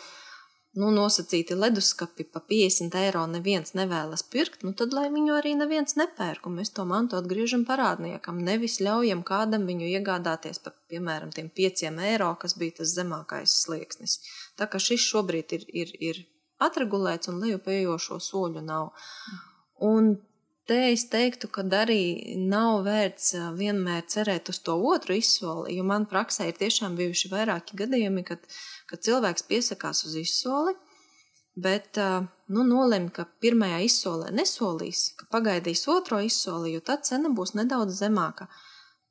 nu, 0.77 0.89
nosacīti 0.93 1.57
leduskapi 1.57 2.25
pa 2.33 2.41
50 2.51 2.97
eiro 2.99 3.23
neviens 3.31 3.73
nevēlas 3.77 4.23
pirkt, 4.33 4.63
nu, 4.67 4.73
tad 4.77 4.93
lai 4.93 5.07
viņu 5.13 5.35
arī 5.39 5.55
neviens 5.57 5.97
nepērk. 5.97 6.45
Un 6.45 6.59
mēs 6.59 6.73
to 6.75 6.85
mantu 6.89 7.17
atgriežam 7.17 7.65
parādniekam. 7.65 8.41
Nevis 8.45 8.79
ļaujam 8.83 9.23
kādam 9.25 9.65
viņu 9.69 9.89
iegādāties 9.89 10.61
par, 10.63 10.77
piemēram, 10.91 11.33
tiem 11.35 11.49
5 11.49 11.85
eiro, 12.11 12.31
kas 12.41 12.57
bija 12.59 12.79
tas 12.81 12.93
zemākais 12.95 13.57
slieksnis. 13.63 14.19
Tā 14.59 14.69
kā 14.69 14.81
šis 14.81 15.09
šobrīd 15.09 15.57
ir, 15.57 15.67
ir, 15.83 15.93
ir 16.11 16.23
atregulēts 16.61 17.31
un 17.31 17.41
lejupējošo 17.43 18.19
soļu 18.21 18.63
nav. 18.65 18.91
Un 19.89 20.17
te 20.69 20.79
es 20.91 21.07
teiktu, 21.09 21.49
ka 21.49 21.63
arī 21.79 22.35
nav 22.37 22.83
vērts 22.85 23.31
vienmēr 23.57 24.03
cerēt 24.11 24.51
uz 24.53 24.59
to 24.65 24.75
otru 24.91 25.17
izsoli, 25.17 25.77
jo 25.79 25.85
man 25.87 26.05
praksē 26.11 26.49
ir 26.49 26.59
tiešām 26.59 26.97
bijuši 26.99 27.31
vairāki 27.31 27.79
gadījumi, 27.79 28.25
kad 28.27 28.43
kad 28.89 29.03
cilvēks 29.05 29.45
piesakās 29.49 30.03
uz 30.09 30.15
izsoli, 30.19 30.73
bet 31.59 31.97
nu, 32.47 32.63
nolemj, 32.63 33.11
ka 33.15 33.27
pirmajā 33.43 33.83
izsolē 33.85 34.33
nesolīs, 34.35 35.09
ka 35.19 35.29
pagaidīs 35.33 35.85
otro 35.91 36.21
izsoli, 36.25 36.73
jo 36.75 36.83
tad 36.85 37.05
cena 37.09 37.31
būs 37.35 37.55
nedaudz 37.59 38.01
zemāka. 38.03 38.49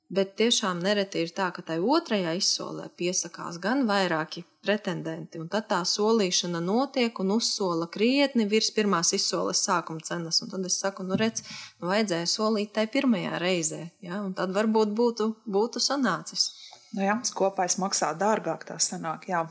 Bet 0.08 0.38
tiešām 0.40 0.78
nereti 0.80 1.20
ir 1.20 1.34
tā, 1.36 1.50
ka 1.52 1.60
tai 1.60 1.74
otrajā 1.84 2.30
izsolē 2.38 2.86
piesakās 2.96 3.58
gan 3.60 3.82
vairāki 3.90 4.40
pretendenti, 4.64 5.36
un 5.36 5.50
tad 5.52 5.66
tā 5.68 5.82
solīšana 5.84 6.62
notiek 6.64 7.20
un 7.20 7.34
uzsola 7.34 7.90
krietni 7.92 8.46
virs 8.48 8.70
pirmās 8.72 9.12
izsoles 9.12 9.60
sākuma 9.66 10.00
cenas. 10.08 10.40
Un 10.40 10.54
tad 10.54 10.64
es 10.64 10.78
saku, 10.80 11.04
nu 11.04 11.18
redz, 11.20 11.44
nu 11.82 11.92
vajadzēja 11.92 12.30
solīt 12.32 12.72
tai 12.78 12.86
pirmajā 12.88 13.36
reizē, 13.42 13.82
ja? 14.08 14.22
un 14.24 14.32
tad 14.38 14.56
varbūt 14.56 14.96
būtu, 14.96 15.28
būtu 15.44 15.84
sanācis. 15.84 16.48
Nu, 16.96 17.04
jā, 17.04 17.18
kopā 17.36 17.68
maksā 17.80 18.14
dārgāk, 18.16 18.64
tā 18.68 18.78
sanāk. 18.80 19.28
Jā. 19.28 19.44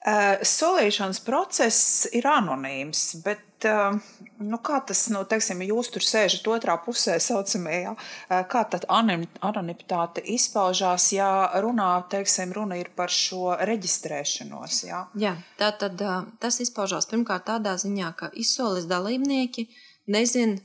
Uh, 0.00 0.40
solīšanas 0.48 1.18
process 1.20 2.06
ir 2.16 2.24
anonīms, 2.24 3.18
bet 3.20 3.66
uh, 3.68 3.98
nu, 4.40 4.58
kā 4.64 4.78
tas, 4.88 5.02
nu, 5.12 5.20
teiksim, 5.28 5.60
jūs 5.66 5.90
tur 5.92 6.06
sēžat 6.06 6.48
otrā 6.48 6.78
pusē, 6.80 7.18
saucamajā, 7.20 7.92
uh, 7.92 8.38
kā 8.48 8.62
tad 8.72 8.86
anonimitāte 8.88 10.24
izpaužās, 10.24 11.10
ja 11.12 11.28
runā, 11.60 11.90
teiksim, 12.08 12.56
runa 12.56 12.80
ir 12.80 12.88
par 12.96 13.12
šo 13.12 13.58
reģistrēšanos? 13.60 14.80
Jā, 14.88 15.02
jā 15.20 15.34
tā 15.60 15.68
tad 15.84 16.00
tas 16.40 16.60
izpaužās 16.64 17.10
pirmkārt 17.10 17.50
tādā 17.52 17.76
ziņā, 17.84 18.14
ka 18.16 18.32
izsoles 18.32 18.88
dalībnieki 18.88 19.68
nezin, 20.08 20.62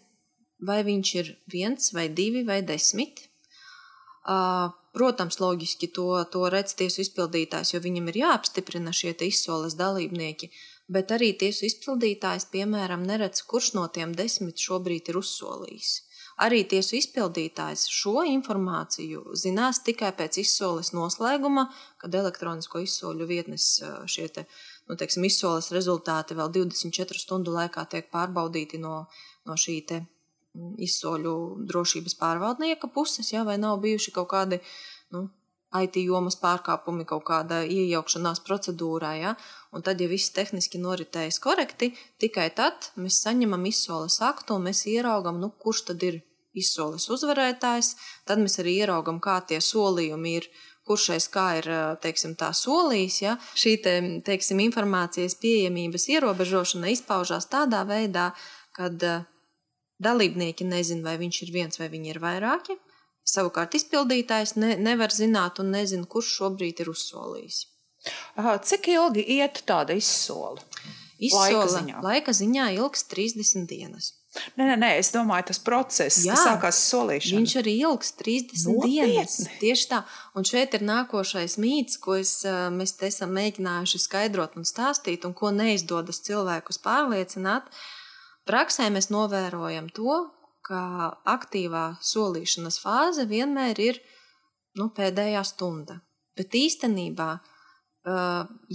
vai 0.64 0.80
viņš 0.88 1.14
ir 1.20 1.36
viens 1.52 1.92
vai 1.92 2.08
divi 2.08 2.48
vai 2.48 2.62
desmit. 2.64 3.28
Uh, 4.24 4.72
Protams, 4.96 5.42
loģiski 5.44 5.90
to, 5.92 6.08
to 6.32 6.46
redz 6.54 6.72
tiesu 6.80 7.02
izpildītājs, 7.04 7.74
jo 7.74 7.82
viņam 7.84 8.08
ir 8.12 8.22
jāapstiprina 8.22 8.94
šie 8.96 9.12
izsoles 9.28 9.76
dalībnieki, 9.76 10.48
bet 10.88 11.12
arī 11.12 11.34
tiesu 11.42 11.66
izpildītājs, 11.68 12.48
piemēram, 12.54 13.04
neredz, 13.04 13.42
kurš 13.50 13.74
no 13.76 13.88
tiem 13.92 14.14
desmit 14.16 14.62
šobrīd 14.68 15.12
ir 15.12 15.20
uzsolījis. 15.20 15.92
Arī 16.46 16.62
tiesu 16.68 16.98
izpildītājs 17.00 17.86
šo 17.92 18.24
informāciju 18.28 19.36
zinās 19.40 19.82
tikai 19.84 20.14
pēc 20.16 20.40
izsoles 20.42 20.92
noslēguma, 20.96 21.68
kad 22.00 22.16
elektronisko 22.16 22.84
izsoļu 22.84 23.28
vietnes 23.28 23.70
šie 24.12 24.32
te, 24.36 24.48
nu, 24.88 24.96
teiksim, 25.00 25.28
izsoles 25.28 25.72
rezultāti 25.76 26.40
vēl 26.40 26.52
24 26.58 27.24
stundu 27.24 27.56
laikā 27.56 27.88
tiek 27.92 28.12
pārbaudīti 28.12 28.80
no, 28.84 29.06
no 29.48 29.60
šī 29.60 29.80
te 29.92 30.04
izsoļu 30.82 31.34
drošības 31.70 32.18
pārvaldnieka 32.20 32.92
puses, 32.94 33.32
ja, 33.34 33.44
vai 33.48 33.58
nav 33.62 33.80
bijuši 33.84 34.14
kaut 34.16 34.30
kādi 34.34 34.62
nu, 35.16 35.28
IT 35.76 35.98
jomas 36.00 36.38
pārkāpumi, 36.40 37.04
kaut 37.10 37.26
kāda 37.28 37.64
iejaukšanās 37.68 38.40
procedūrā. 38.48 39.12
Ja, 39.20 39.34
un 39.76 39.84
tad, 39.84 40.00
ja 40.00 40.08
viss 40.12 40.32
tehniski 40.36 40.80
noritējas 40.80 41.42
korekti, 41.44 41.92
tikai 42.22 42.48
tad 42.56 42.92
mēs 42.96 43.20
saņemam 43.26 43.66
izsoles 43.68 44.22
aktu 44.24 44.56
un 44.56 44.70
mēs 44.70 44.86
ieraugam, 44.92 45.42
nu, 45.42 45.52
kurš 45.60 45.90
tad 45.92 46.06
ir 46.08 46.22
izsoles 46.56 47.10
uzvarētājs. 47.12 47.96
Tad 48.28 48.40
mēs 48.40 48.60
arī 48.64 48.80
ieraugam, 48.86 49.20
kā 49.20 49.42
tie 49.50 49.60
solījumi 49.60 50.38
ir 50.40 50.50
kurš 50.86 51.10
aiz 51.16 51.28
kā 51.34 51.46
ir 51.60 51.70
teiksim, 52.02 52.36
tā 52.40 52.52
solījis. 52.56 53.22
Ja? 53.26 53.36
Šī 53.58 53.78
te, 53.84 53.96
teiksim, 54.26 54.62
informācijas 54.68 55.38
pieejamības 55.42 56.08
ierobežošana 56.14 56.94
izpaužās 56.94 57.50
tādā 57.52 57.82
veidā, 57.90 58.30
kad 58.76 59.02
Dalībnieki 60.04 60.68
nezina, 60.68 61.06
vai 61.08 61.16
viņš 61.22 61.42
ir 61.46 61.54
viens 61.56 61.80
vai 61.80 61.88
viņi 61.92 62.12
ir 62.12 62.20
vairāki. 62.24 62.76
Savukārt 63.26 63.78
izpildītājs 63.78 64.54
ne, 64.60 64.76
nevar 64.78 65.14
zināt 65.14 65.62
un 65.64 65.72
nezina, 65.74 66.06
kurš 66.06 66.34
šobrīd 66.42 66.84
ir 66.84 66.92
uzsolījis. 66.92 67.64
Cik 68.70 68.92
ilgi 68.94 69.24
iet 69.40 69.64
tāda 69.66 69.96
izsola? 69.98 70.62
Izsola 71.16 71.48
laika 71.48 71.72
ziņā, 71.72 72.04
laika 72.04 72.36
ziņā 72.36 72.68
ilgs 72.76 73.08
30 73.10 73.66
dienas. 73.72 74.12
Nē, 74.60 74.66
nē, 74.68 74.76
nē, 74.76 74.90
es 75.00 75.14
domāju, 75.16 75.48
tas 75.48 75.62
process, 75.64 76.20
Jā, 76.28 76.36
kas 76.36 76.44
sākās 76.44 76.80
solīšana. 76.92 77.40
Viņš 77.40 77.54
arī 77.64 77.76
ilgs 77.88 78.12
30 78.20 78.66
Nopietni. 78.68 79.14
dienas. 79.16 79.38
Tieši 79.62 79.88
tā. 79.94 80.02
Un 80.36 80.46
šeit 80.46 80.76
ir 80.76 80.84
nākošais 80.84 81.56
mīts, 81.64 81.96
ko 82.04 82.20
es, 82.20 82.42
mēs 82.76 82.98
esam 83.08 83.32
mēģinājuši 83.40 84.02
skaidrot 84.06 84.60
un 84.60 84.68
stāstīt, 84.68 85.24
un 85.24 85.34
ko 85.34 85.56
neizdodas 85.56 86.20
cilvēkus 86.28 86.84
pārliecināt. 86.84 87.72
Uh, 87.72 88.05
Praksē 88.46 88.92
mēs 88.94 89.10
novērojam 89.10 89.88
to, 89.94 90.18
ka 90.66 90.82
aktīvā 91.30 91.86
solīšanas 92.02 92.78
fāze 92.82 93.26
vienmēr 93.30 93.80
ir 93.82 94.02
nu, 94.78 94.90
pēdējā 94.94 95.42
stunda. 95.46 96.00
Bet 96.38 96.54
īstenībā, 96.58 97.30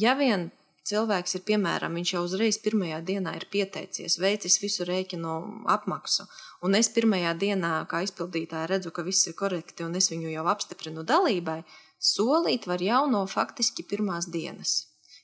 ja 0.03 0.15
vien 0.19 0.49
cilvēks 0.91 1.37
ir 1.39 1.45
piemēram, 1.47 1.95
viņš 1.99 2.13
jau 2.15 2.23
uzreiz 2.27 2.59
pirmajā 2.65 2.99
dienā 3.07 3.37
ir 3.39 3.47
pieteicies, 3.53 4.19
veicis 4.23 4.59
visu 4.63 4.87
rēķinu 4.89 5.35
apmaksu, 5.71 6.27
un 6.67 6.75
es 6.79 6.91
pirmajā 6.95 7.37
dienā, 7.39 7.75
kā 7.91 8.03
izpildītāja, 8.07 8.67
redzu, 8.73 8.91
ka 8.97 9.05
viss 9.07 9.29
ir 9.31 9.37
korekti, 9.39 9.87
un 9.87 9.95
es 10.01 10.11
viņu 10.11 10.33
jau 10.33 10.49
apstiprinu 10.51 11.07
dalībai, 11.07 11.61
solīt 12.01 12.67
var 12.67 12.83
jau 12.83 13.05
no 13.13 13.23
faktiski 13.31 13.87
pirmās 13.87 14.27
dienas. 14.33 14.81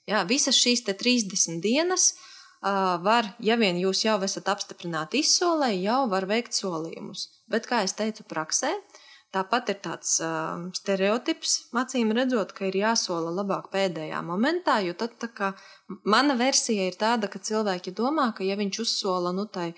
Jā, 0.06 0.22
visas 0.28 0.54
šīs 0.60 0.84
30 0.86 1.58
dienas 1.64 2.12
uh, 2.12 2.35
var, 2.62 3.32
ja 3.40 3.56
vien 3.56 3.76
jūs 3.78 4.04
jau 4.04 4.16
esat 4.24 4.48
apstiprināti 4.48 5.20
izsolē, 5.22 5.72
jau 5.80 6.06
var 6.08 6.26
veikt 6.26 6.56
solījumus. 6.56 7.28
Bet, 7.48 7.66
kā 7.66 7.82
jau 7.84 7.92
teicu, 8.00 8.24
praksē 8.28 8.72
tāpat 9.34 9.70
ir 9.72 9.80
tāds 9.84 10.16
uh, 10.24 10.68
stereotips, 10.76 11.56
acīm 11.76 12.12
redzot, 12.16 12.54
ka 12.56 12.68
ir 12.68 12.78
jāsola 12.80 13.32
labāk 13.34 13.68
pēdējā 13.74 14.22
momentā, 14.24 14.78
jo 14.86 14.94
tad 14.96 15.18
kā, 15.36 15.52
mana 16.04 16.36
versija 16.38 16.86
ir 16.88 16.96
tāda, 16.96 17.28
ka 17.28 17.42
cilvēki 17.42 17.92
domā, 17.92 18.30
ka 18.36 18.46
ja 18.46 18.56
viņš 18.56 18.80
uzsola, 18.86 19.34
nu 19.36 19.44
tai 19.46 19.74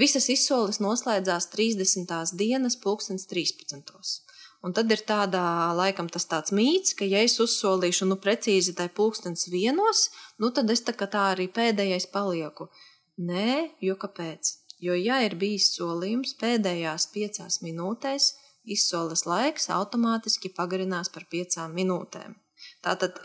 visas 0.00 0.26
izsoles 0.32 0.80
noslēdzās 0.82 1.50
30. 1.54 2.34
dienas, 2.40 2.76
pulkstens 2.80 3.28
13. 3.30 4.29
Un 4.60 4.74
tad 4.76 4.92
ir 4.92 5.00
tādā, 5.08 5.42
laikam, 5.72 6.10
tas 6.12 6.26
tāds 6.28 6.52
mīts, 6.52 6.92
ka, 6.98 7.06
ja 7.08 7.22
es 7.24 7.38
uzsolīšu, 7.40 8.10
nu, 8.10 8.18
precīzi 8.20 8.74
tai 8.76 8.90
pulkstenis 8.92 9.48
vienos, 9.48 10.10
nu, 10.36 10.50
tad 10.52 10.68
es 10.74 10.84
tā 10.84 10.92
kā 10.92 11.08
tā 11.08 11.30
arī 11.32 11.48
pēdējais 11.48 12.10
palieku. 12.12 12.68
Nē, 13.16 13.78
jo 13.80 13.96
kāpēc? 14.00 14.52
Jo, 14.80 14.96
ja 14.96 15.22
ir 15.24 15.36
bijis 15.40 15.70
solījums 15.76 16.36
pēdējās 16.40 17.08
piecās 17.14 17.60
minūtēs, 17.64 18.30
izsoles 18.64 19.24
laiks 19.28 19.70
automātiski 19.72 20.52
pagarinās 20.56 21.08
par 21.12 21.24
piecām 21.32 21.72
minūtēm. 21.76 22.36
Tātad 22.84 23.16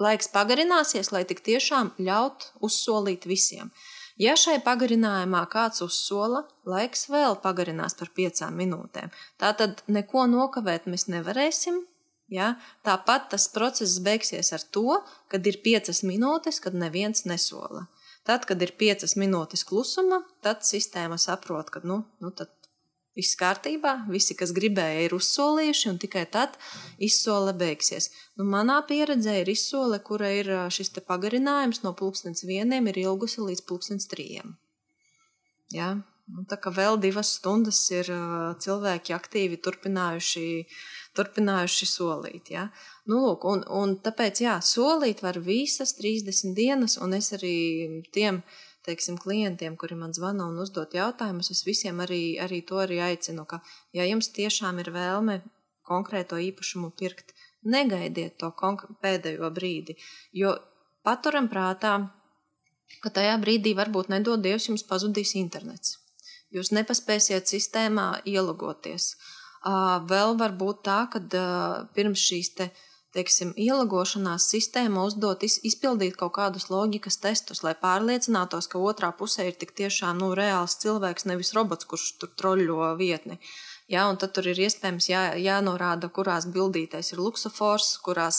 laiks 0.00 0.28
pagarināsies, 0.32 1.12
lai 1.12 1.24
tik 1.28 1.42
tiešām 1.44 1.94
ļaut 2.00 2.50
uzsolīt 2.60 3.28
visiem. 3.28 3.72
Ja 4.20 4.34
šai 4.36 4.58
pagarinājumā 4.64 5.46
kāds 5.52 5.82
uzsola, 5.84 6.44
laiks 6.68 7.08
vēl 7.12 7.38
pagarinās 7.42 7.96
par 7.98 8.12
piecām 8.16 8.58
minūtēm. 8.60 9.12
Tātad 9.40 9.82
neko 9.88 10.26
nokavēt 10.28 10.88
mēs 10.90 11.08
nevarēsim. 11.12 11.80
Ja? 12.32 12.54
Tāpat 12.84 13.30
tas 13.32 13.48
process 13.52 13.98
beigsies 14.04 14.52
ar 14.56 14.64
to, 14.72 15.00
kad 15.32 15.46
ir 15.46 15.60
piecas 15.64 16.02
minūtes, 16.04 16.60
kad 16.64 16.76
neviens 16.76 17.26
nesola. 17.28 17.86
Tad, 18.28 18.44
kad 18.46 18.60
ir 18.62 18.76
piecas 18.78 19.16
minūtes 19.18 19.64
klusuma, 19.66 20.22
tad 20.46 20.62
sistēma 20.66 21.18
saprot, 21.18 21.72
ka 21.74 21.82
nu, 21.82 22.04
nu, 22.22 22.30
Viss 23.12 23.36
kārtībā, 23.36 24.06
visi, 24.08 24.32
kas 24.38 24.54
gribēja, 24.56 25.02
ir 25.04 25.12
uzsolījuši, 25.12 25.88
un 25.90 25.98
tikai 26.00 26.22
tad 26.32 26.54
izsole 26.96 27.52
beigsies. 27.52 28.08
Nu, 28.40 28.46
manā 28.48 28.78
pieredzē 28.88 29.34
ir 29.42 29.50
izsole, 29.52 29.98
kura 30.00 30.30
ir 30.32 30.48
šis 30.72 30.94
pagarinājums 31.04 31.82
no 31.84 31.92
pulkstenes 31.98 32.46
vieniem, 32.48 32.88
ir 32.88 33.02
ilgusi 33.04 33.44
līdz 33.44 33.66
pulkstenes 33.68 34.08
trījiem. 34.08 34.56
Ja? 35.76 35.90
Nu, 36.32 36.46
tā 36.48 36.56
kā 36.62 36.70
vēl 36.72 36.96
divas 37.02 37.34
stundas 37.36 37.82
ir 37.92 38.08
cilvēki 38.64 39.12
aktīvi 39.12 39.58
turpinājuši, 39.60 40.48
turpinājuši 41.18 41.88
solīt. 41.90 42.52
Ja? 42.54 42.68
Nu, 43.04 43.20
lūk, 43.26 43.44
un, 43.50 43.64
un 43.68 43.96
tāpēc, 44.00 44.40
jā, 44.46 44.56
solīt 44.64 45.20
var 45.24 45.36
visas 45.42 45.92
30 45.98 46.54
dienas, 46.56 46.96
un 47.02 47.18
es 47.18 47.32
arī 47.36 47.56
tiem 48.14 48.40
teiksim, 48.86 49.18
klientiem, 49.18 49.76
kuri 49.78 49.96
man 49.98 50.14
zvana 50.16 50.48
un 50.50 50.58
uzdod 50.62 50.94
jautājumus, 50.96 51.52
es 51.54 51.62
visiem 51.66 52.02
arī, 52.04 52.38
arī 52.42 52.62
to 52.66 52.80
arī 52.82 53.00
aicinu, 53.04 53.46
ka, 53.48 53.60
ja 53.96 54.06
jums 54.08 54.32
tiešām 54.34 54.80
ir 54.82 54.92
vēlme 54.94 55.40
konkrēto 55.86 56.38
īpašumu 56.38 56.92
pirkt, 56.98 57.34
negaidiet 57.62 58.38
to 58.42 58.50
pēdējo 59.02 59.50
brīdi, 59.54 59.96
jo 60.32 60.56
paturam 61.06 61.48
prātā, 61.52 61.94
ka 63.02 63.10
tajā 63.10 63.36
brīdī 63.42 63.74
varbūt 63.78 64.10
nedod 64.12 64.42
Dievs 64.42 64.68
jums 64.68 64.84
pazudīs 64.86 65.34
internets. 65.38 65.98
Jūs 66.52 66.72
nepaspēsiet 66.76 67.48
sistēmā 67.48 68.22
ielogoties. 68.28 69.14
Vēl 70.10 70.34
var 70.36 70.52
būt 70.58 70.82
tā, 70.84 70.98
ka 71.12 71.22
pirms 71.96 72.20
šīs 72.20 72.50
te, 72.58 72.68
teiksim, 73.16 73.52
ielogošanās 73.60 74.46
sistēma 74.52 75.04
uzdot 75.08 75.44
izpildīt 75.44 76.16
kaut 76.20 76.34
kādus 76.38 76.68
loģikas 76.72 77.20
testus, 77.22 77.62
lai 77.66 77.74
pārliecinātos, 77.78 78.68
ka 78.72 78.80
otrā 78.80 79.12
pusē 79.18 79.50
ir 79.50 79.58
tik 79.60 79.74
tiešām 79.78 80.22
nu, 80.22 80.32
reāls 80.38 80.78
cilvēks, 80.82 81.28
nevis 81.28 81.52
robots, 81.56 81.88
kurš 81.88 82.08
tur 82.22 82.32
troļļo 82.40 82.94
vietni. 83.00 83.38
Ja, 83.92 84.06
tad 84.16 84.32
tur 84.36 84.46
ir 84.48 84.60
iespējams 84.64 85.08
jā, 85.10 85.22
jānorāda, 85.42 86.08
kurās 86.16 86.46
bildītēs 86.54 87.12
ir 87.12 87.20
luksofors, 87.20 87.96
kurās 88.04 88.38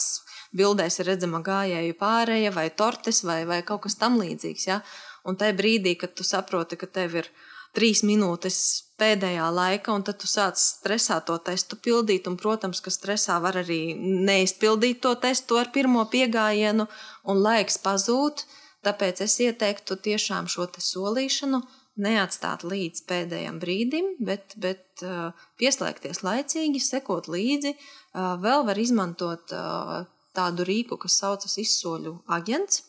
bildēs 0.56 0.98
ir 0.98 1.10
redzama 1.12 1.42
gājēju 1.46 1.98
pārēja 2.00 2.50
vai 2.54 2.70
tortes 2.74 3.22
vai, 3.28 3.44
vai 3.46 3.60
kaut 3.62 3.84
kas 3.86 3.98
tam 4.00 4.18
līdzīgs. 4.18 4.66
Ja? 4.66 4.80
Un 5.24 5.38
tajā 5.38 5.54
brīdī, 5.60 5.94
kad 6.00 6.16
tu 6.18 6.26
saproti, 6.26 6.80
ka 6.80 6.88
tev 6.90 7.20
ir 7.22 7.30
trīs 7.74 8.02
minūtes 8.06 8.58
pēdējā 9.00 9.46
laika, 9.50 9.94
un 9.94 10.04
tad 10.06 10.20
tu 10.22 10.28
sāc 10.30 10.58
stresā 10.60 11.20
to 11.26 11.36
testu 11.42 11.78
pildīt. 11.82 12.28
Un, 12.30 12.38
protams, 12.40 12.80
ka 12.84 12.92
stresā 12.94 13.40
var 13.42 13.58
arī 13.62 13.94
neizpildīt 13.98 15.02
to 15.04 15.14
testu 15.22 15.58
ar 15.60 15.72
pirmo 15.74 16.04
piegājienu, 16.10 16.86
un 17.30 17.42
laiks 17.42 17.80
pazūd. 17.84 18.44
Tāpēc 18.84 19.24
es 19.24 19.38
ieteiktu 19.40 19.96
tiešām 20.06 20.46
šo 20.50 20.68
solīšanu 20.78 21.62
neatstāt 22.04 22.64
līdz 22.66 23.04
pēdējam 23.08 23.60
brīdim, 23.62 24.16
bet, 24.26 24.56
bet 24.60 25.04
uh, 25.06 25.30
pieslēgties 25.60 26.24
laicīgi, 26.26 26.82
sekot 26.82 27.30
līdzi. 27.30 27.74
Uh, 27.74 28.34
vēl 28.42 28.66
var 28.66 28.80
izmantot 28.82 29.54
uh, 29.54 30.02
tādu 30.34 30.66
rīku, 30.66 30.98
kas 31.00 31.20
saucas 31.22 31.56
izsoļu 31.62 32.18
aģents. 32.34 32.82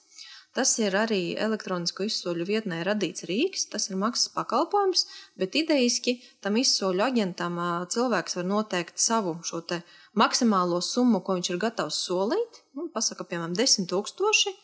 Tas 0.55 0.71
ir 0.79 0.95
arī 0.95 1.35
elektronisko 1.35 2.05
izsoļu 2.07 2.45
vietnē 2.47 2.77
radīts 2.87 3.25
rīks, 3.27 3.65
tas 3.73 3.89
ir 3.89 3.97
maksas 3.99 4.31
pakalpojums, 4.31 5.01
bet 5.35 5.57
idejiski 5.59 6.13
tam 6.43 6.55
izsoļu 6.61 7.03
aģentam 7.03 7.59
cilvēks 7.91 8.37
var 8.39 8.47
noteikt 8.47 9.01
savu 9.03 9.35
šo 9.43 9.59
maksimālo 10.15 10.79
summu, 10.79 11.19
ko 11.19 11.35
viņš 11.35 11.51
ir 11.51 11.59
gatavs 11.59 11.99
solīt. 12.07 12.61
Nu, 12.71 12.87
pasaka, 12.93 13.27
piemēram, 13.27 13.57
10 13.57 13.89
tūkstoši. 13.91 14.55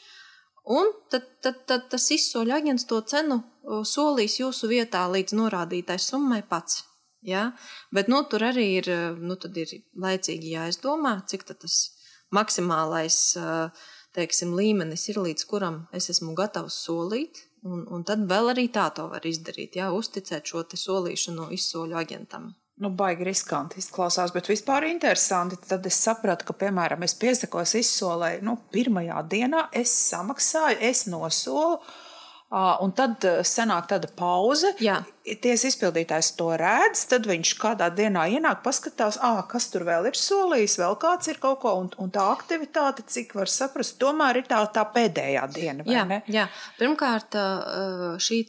Un 0.71 0.93
tad, 1.11 1.27
tad, 1.43 1.65
tad 1.67 1.89
tas 1.91 2.07
izsoļu 2.15 2.55
aģents 2.55 2.87
to 2.87 3.01
cenu 3.11 3.41
solīs 3.83 4.39
jūsu 4.39 4.71
vietā 4.71 5.03
līdz 5.11 5.35
norādītai 5.35 5.99
summai 5.99 6.39
pats. 6.47 6.85
Ja? 7.21 7.49
Bet 7.91 8.07
nu, 8.07 8.23
tur 8.31 8.47
arī 8.47 8.67
ir, 8.79 8.91
nu, 9.19 9.35
ir 9.35 9.73
laicīgi 10.05 10.55
jāizdomā, 10.55 11.17
cik 11.27 11.49
tas 11.51 11.81
maksimālais 12.31 13.17
teiksim, 14.15 14.55
līmenis 14.57 15.07
ir, 15.11 15.21
līdz 15.25 15.47
kuram 15.49 15.83
es 15.95 16.09
esmu 16.13 16.35
gatavs 16.37 16.77
solīt. 16.85 17.45
Un, 17.61 17.83
un 17.93 18.01
tad 18.07 18.23
vēl 18.25 18.55
arī 18.55 18.65
tā 18.73 18.87
to 18.97 19.05
var 19.11 19.25
izdarīt, 19.29 19.75
jā, 19.77 19.91
uzticēt 19.93 20.49
šo 20.49 20.63
solīšanu 20.65 21.51
izsoļu 21.53 21.99
aģentam. 21.99 22.49
Nu, 22.81 22.89
baigi 22.97 23.27
riskanti 23.27 23.77
izklausās, 23.77 24.31
bet 24.33 24.47
vispār 24.49 24.87
interesanti. 24.87 25.59
Tad 25.69 25.85
es 25.85 25.99
sapratu, 26.01 26.47
ka, 26.47 26.55
piemēram, 26.63 27.03
es 27.05 27.13
piesakos 27.21 27.75
izsolē, 27.77 28.31
nu, 28.41 28.55
pirmajā 28.73 29.19
dienā 29.29 29.67
es 29.77 29.93
samaksāju, 30.07 30.79
es 30.89 31.03
nosolu, 31.11 31.77
Un 32.51 32.91
tad 32.91 33.23
sanāk 33.47 33.85
tāda 33.87 34.09
pauze. 34.11 34.73
Jā. 34.83 34.97
Tiesa 35.23 35.69
izpildītājs 35.69 36.33
to 36.35 36.49
redz, 36.59 37.05
tad 37.07 37.27
viņš 37.29 37.51
kādā 37.61 37.87
dienā 37.95 38.25
ienāk, 38.33 38.59
paskatās, 38.65 39.19
ah, 39.23 39.39
kas 39.47 39.69
tur 39.71 39.85
vēl 39.87 40.09
ir 40.09 40.17
solījis, 40.19 40.75
vēl 40.81 40.97
kāds 40.99 41.31
ir 41.31 41.39
kaut 41.39 41.61
ko, 41.61 41.77
un, 41.79 41.87
un 42.01 42.11
tā 42.11 42.25
aktivitāte, 42.33 43.05
cik 43.07 43.37
var 43.37 43.51
saprast, 43.51 43.95
tomēr 44.01 44.41
ir 44.41 44.49
tā, 44.49 44.59
tā 44.73 44.83
pēdējā 44.97 45.45
diena. 45.53 45.85
Jā, 45.87 46.03
ne? 46.09 46.19
jā, 46.27 46.49
pirmkārt, 46.81 47.39
šī 48.19 48.41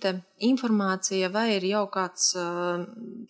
informācija 0.50 1.30
vai 1.30 1.52
ir 1.60 1.68
jau 1.70 1.84
kāds, 1.92 2.32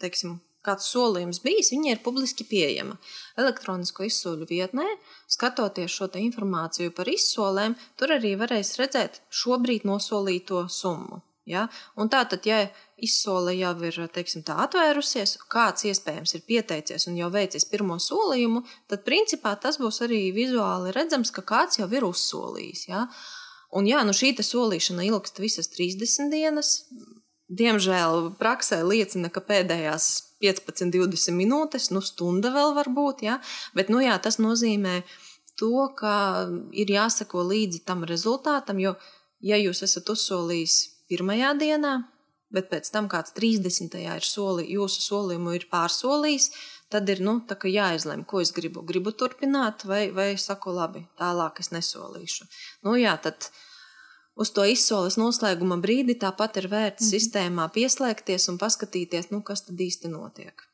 teiksim, 0.00 0.38
kāds 0.66 0.88
solījums 0.92 1.42
bijis, 1.44 1.72
viņa 1.74 1.96
ir 1.96 2.04
publiski 2.04 2.46
pieejama. 2.48 2.98
Elektronisko 3.40 4.06
izsoļu 4.06 4.48
vietnē, 4.50 4.86
skatoties 5.30 5.98
šo 5.98 6.10
informāciju 6.22 6.94
par 6.96 7.10
izsolēm, 7.10 7.76
tur 7.98 8.16
arī 8.18 8.36
varēs 8.38 8.76
redzēt 8.80 9.20
šobrīd 9.42 9.86
nosolīto 9.88 10.66
summu. 10.70 11.22
Ja? 11.48 11.66
Un 11.98 12.10
tātad, 12.12 12.46
ja 12.46 12.68
izsole 13.02 13.56
jau 13.58 13.72
ir 13.82 13.98
teiksim, 14.14 14.44
atvērusies, 14.46 15.36
kāds 15.50 15.86
iespējams 15.90 16.36
ir 16.36 16.44
pieteicies 16.46 17.08
un 17.10 17.18
jau 17.18 17.30
veicis 17.34 17.66
pirmo 17.66 17.98
solījumu, 17.98 18.62
tad 18.90 19.02
principā 19.06 19.56
tas 19.58 19.80
būs 19.82 20.02
arī 20.06 20.28
vizuāli 20.34 20.94
redzams, 20.94 21.34
ka 21.34 21.42
kāds 21.42 21.80
jau 21.82 21.88
ir 21.90 22.06
uzsolījis. 22.06 22.86
Ja? 22.92 23.08
Un 23.74 23.88
jā, 23.88 24.04
nu 24.06 24.14
šī 24.14 24.36
solīšana 24.38 25.08
ilgst 25.08 25.42
visas 25.42 25.70
30 25.74 26.30
dienas. 26.30 26.76
Diemžēl 27.52 28.30
praksē 28.38 28.80
liecina, 28.86 29.28
ka 29.28 29.42
pēdējās 29.44 30.31
15, 30.42 30.90
20 30.92 31.36
minūtes, 31.38 31.90
nu, 31.94 32.02
stunda 32.04 32.52
vēl 32.54 32.74
var 32.76 32.90
būt. 32.92 33.24
Ja? 33.26 33.38
Bet 33.76 33.92
nu, 33.92 34.02
jā, 34.04 34.18
tas 34.22 34.40
nozīmē 34.42 35.00
to, 35.60 35.88
ka 35.98 36.14
ir 36.74 36.90
jāsako 36.90 37.46
līdzi 37.50 37.84
tam 37.88 38.06
rezultātam, 38.08 38.80
jo, 38.82 38.96
ja 39.44 39.58
jūs 39.60 39.84
esat 39.86 40.10
uzsolījis 40.12 40.78
pirmajā 41.10 41.54
dienā, 41.60 41.96
bet 42.52 42.68
pēc 42.72 42.90
tam 42.92 43.08
kāds 43.12 43.34
30. 43.36 43.96
ir 44.02 44.26
soli, 44.26 44.68
jūsu 44.74 45.04
solījumu 45.06 45.56
ir 45.56 45.68
pārsolījis, 45.72 46.50
tad 46.92 47.08
ir 47.08 47.22
nu, 47.24 47.38
jāizlemj, 47.48 48.26
ko 48.28 48.42
es 48.44 48.52
gribu. 48.52 48.84
Gribu 48.88 49.14
turpināt, 49.16 49.86
vai, 49.88 50.04
vai 50.12 50.32
saku, 50.36 50.74
labi, 50.76 51.06
tālāk 51.20 51.62
es 51.64 51.72
nesolīšu. 51.72 52.48
Nu, 52.84 52.96
jā, 53.00 53.16
tad, 53.24 53.48
uz 54.36 54.52
to 54.56 54.66
izsoles 54.68 55.18
noslēguma 55.20 55.78
brīdi 55.82 56.18
tāpat 56.18 56.60
ir 56.62 56.68
vērts 56.72 57.04
mm 57.04 57.06
-hmm. 57.06 57.14
sistēmā 57.14 57.70
pieslēgties 57.78 58.48
un 58.48 58.58
paskatīties, 58.58 59.30
nu, 59.30 59.42
kas 59.42 59.66
tad 59.68 59.80
īsti 59.80 60.12
notiek. 60.12 60.68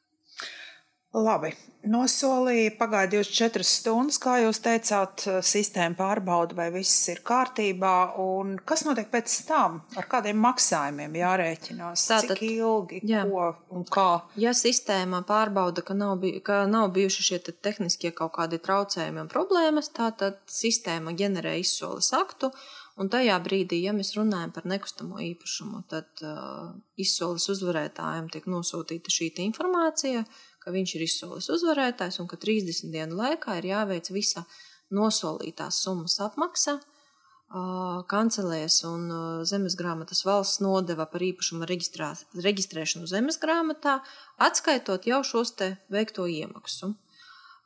Labi, 1.17 1.55
nosolīja, 1.89 2.75
pagāja 2.77 3.09
24 3.15 3.65
stundas, 3.65 4.19
kā 4.21 4.35
jūs 4.43 4.59
teicāt, 4.61 5.23
sistēma 5.41 5.97
pārbauda, 5.97 6.53
vai 6.59 6.67
viss 6.75 7.09
ir 7.09 7.23
kārtībā. 7.25 7.93
Kas 8.69 8.85
notiek 8.85 9.09
pēc 9.09 9.37
tam? 9.49 9.79
Ar 9.97 10.05
kādiem 10.11 10.37
maksājumiem 10.45 11.17
jārēķinās? 11.17 12.05
Tātad, 12.11 12.37
Cik 12.37 12.43
ilgi, 12.51 13.01
jā. 13.09 13.25
ko 13.25 13.55
un 13.73 13.89
kā? 13.89 14.21
Ja 14.37 14.53
sistēma 14.53 15.23
pārbauda, 15.25 15.81
ka 15.81 15.97
nav, 15.97 16.19
bij, 16.21 16.43
ka 16.45 16.67
nav 16.69 16.93
bijuši 16.93 17.25
šie 17.31 17.41
tehniskie 17.57 18.13
kaut 18.13 18.35
kādi 18.37 18.61
traucējumi 18.61 19.25
un 19.25 19.33
problēmas, 19.33 19.89
tad 19.97 20.21
sistēma 20.45 21.17
ģenerē 21.17 21.57
izsoles 21.63 22.13
aktu 22.13 22.53
Un 22.99 23.07
tajā 23.13 23.37
brīdī, 23.45 23.79
ja 23.85 23.93
mēs 23.95 24.17
runājam 24.17 24.51
par 24.55 24.65
nekustamo 24.67 25.21
īpašumu, 25.23 25.85
tad 25.91 26.23
uh, 26.27 26.73
izsoles 26.99 27.47
uzvarētājiem 27.53 28.27
tiek 28.35 28.49
nosūtīta 28.51 29.13
šī 29.15 29.31
informācija, 29.45 30.25
ka 30.59 30.75
viņš 30.75 30.95
ir 30.97 31.05
izsoles 31.07 31.47
uzvarētājs 31.55 32.19
un 32.19 32.27
ka 32.31 32.41
30 32.43 32.91
dienu 32.91 33.21
laikā 33.21 33.61
ir 33.61 33.71
jāveic 33.71 34.11
visa 34.11 34.43
nosolītās 34.91 35.79
summas 35.85 36.19
apmaksa. 36.27 36.81
Uh, 37.49 38.03
kancelēs 38.11 38.83
un 38.85 39.07
uh, 39.09 39.21
zemes 39.49 39.79
grāmatas 39.79 40.21
valsts 40.27 40.59
nodeva 40.61 41.07
par 41.09 41.23
īpašumu 41.25 41.65
reģistrēšanu 41.71 43.09
zemes 43.09 43.39
grāmatā, 43.41 44.01
atskaitot 44.37 45.07
jau 45.09 45.23
šos 45.25 45.55
te 45.57 45.71
veikto 45.89 46.27
iemaksu. 46.29 46.91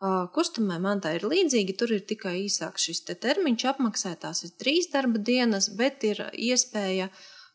Kustamai 0.03 0.81
mantai 0.83 1.13
ir 1.15 1.25
līdzīgi, 1.31 1.77
tur 1.79 1.93
ir 1.95 2.01
tikai 2.11 2.33
īsāks 2.41 2.89
šis 2.89 3.05
te 3.07 3.15
termiņš, 3.23 3.65
apmaksātās 3.71 4.43
ir 4.49 4.55
trīs 4.59 4.89
darba 4.91 5.21
dienas, 5.23 5.69
bet 5.79 6.03
ir 6.09 6.25
iespēja, 6.35 7.07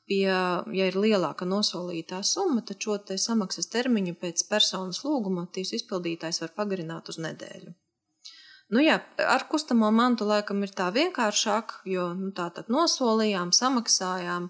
pie, 0.07 0.21
ja 0.31 0.87
ir 0.87 0.95
lielāka 0.95 1.43
nosolītā 1.43 2.21
summa, 2.23 2.63
tad 2.63 2.79
šo 2.79 2.95
te 3.09 3.17
samaksas 3.19 3.67
termiņu 3.73 4.15
pēc 4.21 4.45
personas 4.47 5.01
lūguma 5.03 5.43
tiesu 5.51 5.75
izpildītājs 5.75 6.39
var 6.45 6.55
pagarināt 6.55 7.11
uz 7.11 7.19
nedēļu. 7.19 7.75
Nu 8.71 8.83
jā, 8.83 8.95
ar 9.35 9.47
kustamo 9.51 9.91
mantu 9.91 10.23
laikam 10.31 10.63
ir 10.63 10.71
tā 10.75 10.87
vienkāršāk, 10.95 11.81
jo 11.91 12.13
nu, 12.15 12.31
tā 12.35 12.47
tad 12.55 12.71
nosolījām, 12.71 13.51
samaksājām, 13.55 14.47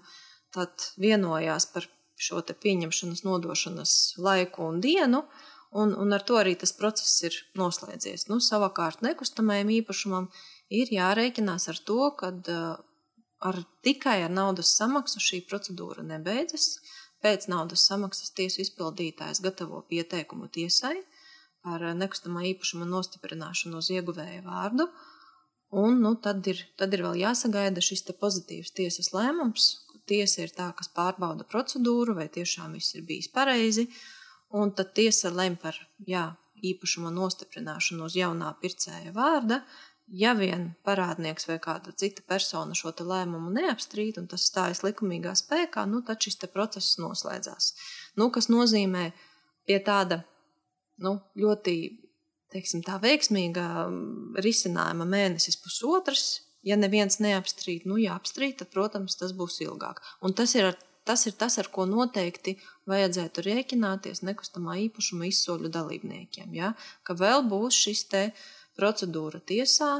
tad 0.54 0.90
vienojās 1.02 1.66
par 1.74 1.90
šo 2.18 2.46
te 2.46 2.54
pieņemšanas 2.54 3.26
nodošanas 3.26 3.92
laiku 4.22 4.70
un 4.70 4.82
dienu, 4.82 5.26
uh, 5.26 5.57
un, 5.70 5.94
un 5.94 6.12
ar 6.16 6.24
to 6.24 6.38
arī 6.40 6.54
tas 6.60 6.72
process 6.76 7.22
ir 7.28 7.36
noslēdzies. 7.58 8.28
Nu, 8.30 8.40
savukārt, 8.44 9.02
nekustamajam 9.04 9.72
īpašumam 9.80 10.28
ir 10.72 10.92
jārēķinās 10.92 11.68
ar 11.72 11.80
to, 11.88 12.00
ka 12.20 12.32
ar, 13.38 13.60
tikai 13.84 14.22
ar 14.24 14.32
naudas 14.32 14.72
samaksu 14.76 15.22
šī 15.22 15.44
procedūra 15.50 16.06
nebeidzas. 16.06 16.78
pēc 17.18 17.48
naudas 17.50 17.82
samaksas 17.82 18.30
tiesu 18.30 18.60
izpildītājs 18.62 19.40
gatavo 19.42 19.80
pieteikumu 19.90 20.46
tiesai 20.54 21.00
par 21.66 21.82
nekustamā 21.98 22.44
īpašuma 22.52 22.86
nostiprināšanu 22.86 23.80
uz 23.82 23.88
ieguvēja 23.90 24.44
vārdu. 24.44 24.86
Un, 25.82 25.98
nu, 26.00 26.14
tad, 26.14 26.46
ir, 26.46 26.62
tad 26.78 26.94
ir 26.94 27.02
vēl 27.04 27.18
jāsagaida 27.18 27.82
šis 27.82 28.06
pozitīvs 28.20 28.70
tiesas 28.78 29.10
lēmums. 29.12 29.66
Tiesa 30.08 30.46
ir 30.46 30.54
tā, 30.56 30.70
kas 30.78 30.88
pārbauda 30.94 31.44
procedūru, 31.44 32.14
vai 32.16 32.28
tiešām 32.32 32.78
viss 32.78 32.94
ir 32.94 33.02
bijis 33.04 33.28
pareizi. 33.34 33.88
Un 34.56 34.72
tad 34.72 34.94
tiesa 34.96 35.32
lem 35.34 35.58
par 35.60 35.76
jā, 36.08 36.30
īpašuma 36.64 37.12
nostiprināšanu 37.14 38.06
uz 38.08 38.16
jaunā 38.16 38.54
pircēja 38.62 39.12
vārda. 39.16 39.62
Ja 40.08 40.32
vien 40.32 40.70
parādnieks 40.88 41.44
vai 41.50 41.58
kāda 41.60 41.92
cita 41.92 42.22
persona 42.24 42.72
šo 42.78 42.94
lēmumu 42.96 43.52
neapstrīd 43.52 44.16
un 44.16 44.26
tas 44.26 44.46
stājas 44.48 44.80
likumīgā 44.86 45.34
spēkā, 45.36 45.84
nu, 45.84 46.00
tad 46.00 46.24
šis 46.24 46.40
process 46.48 46.96
noslēdzās. 46.96 47.74
Nu, 48.16 48.30
kas 48.32 48.48
nozīmē 48.48 49.10
pie 49.68 49.78
tāda 49.84 50.22
nu, 51.04 51.18
ļoti 51.36 51.74
teiksim, 52.52 52.82
tā 52.86 52.96
veiksmīga 53.02 53.66
mm, 53.84 54.38
risinājuma 54.44 55.04
mēnesis, 55.08 55.60
pusotrs. 55.60 56.28
Ja 56.66 56.74
neviens 56.76 57.20
neapstrīd, 57.22 57.84
nu, 57.86 58.00
ja 58.02 58.16
apstrīd, 58.18 58.56
tad, 58.58 58.72
protams, 58.72 59.14
tas 59.20 59.30
būs 59.36 59.60
ilgāk. 59.62 60.00
Un 60.24 60.34
tas 60.36 60.56
ir, 60.56 60.72
ar, 60.72 60.80
tas 61.08 61.24
ir 61.30 61.34
tas, 61.40 61.56
ar 61.60 61.70
ko 61.72 61.86
noteikti 61.88 62.58
vajadzētu 62.90 63.44
rēķināties 63.48 64.22
nekustamā 64.28 64.76
īpašuma 64.86 65.28
izsoļu 65.32 65.72
dalībniekiem. 65.72 66.54
Ja? 66.56 66.74
Ka 67.02 67.16
vēl 67.18 67.46
būs 67.48 67.80
šis 67.86 68.06
procedūra 68.78 69.40
tiesā 69.42 69.98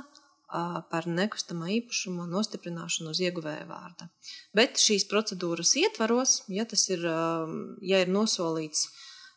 par 0.49 1.05
nekustamā 1.09 1.69
īpašuma 1.75 2.25
nostiprināšanu 2.31 3.13
uz 3.13 3.21
ieguvēja 3.21 3.67
vārda. 3.69 4.09
Bet 4.57 4.81
šīs 4.81 5.05
procedūras 5.11 5.75
ietvaros, 5.77 6.43
ja 6.49 6.65
tas 6.65 6.87
ir, 6.89 7.05
ja 7.05 8.01
ir 8.01 8.13
nosolīts 8.13 8.87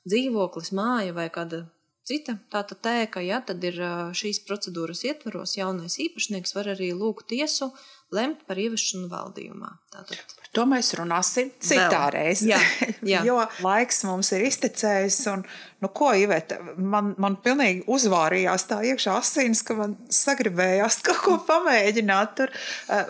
dzīvoklis, 0.08 0.72
māja 0.78 1.16
vai 1.18 1.28
kāda 1.34 1.66
cita 2.08 2.38
tāda 2.52 2.78
tēka, 2.88 3.22
ja, 3.26 3.42
tad 3.46 3.64
ir 3.68 3.78
šīs 4.18 4.42
procedūras 4.48 5.04
ietvaros 5.10 5.58
jaunais 5.60 6.00
īpašnieks 6.02 6.56
var 6.56 6.72
arī 6.76 6.94
lūgt 6.96 7.28
tiesu 7.34 7.72
lemt 8.15 8.43
par 8.47 8.60
ieviešanu 8.60 9.08
valdījumā. 9.12 9.69
Tātad. 9.91 10.19
Par 10.38 10.50
to 10.56 10.65
mēs 10.67 10.91
runāsim 11.00 11.52
citā 11.63 12.04
reizē. 12.13 12.52
Jā, 12.52 12.60
jā. 13.08 13.21
jo 13.30 13.38
laiks 13.63 14.04
mums 14.08 14.32
ir 14.36 14.45
iztecējis. 14.47 15.19
Un, 15.32 15.45
nu, 15.84 15.91
ko, 15.95 16.12
Iveta, 16.19 16.60
man, 16.76 17.13
man 17.21 17.38
pilnīgi 17.43 17.86
uzvārījās 17.91 18.67
tā 18.69 18.82
iekšā 18.91 19.15
asins, 19.21 19.63
ka 19.67 19.78
man 19.80 19.95
sagribējās 20.12 21.02
kaut 21.08 21.24
ko 21.26 21.38
pamēģināt. 21.47 22.36
Tur 22.41 22.56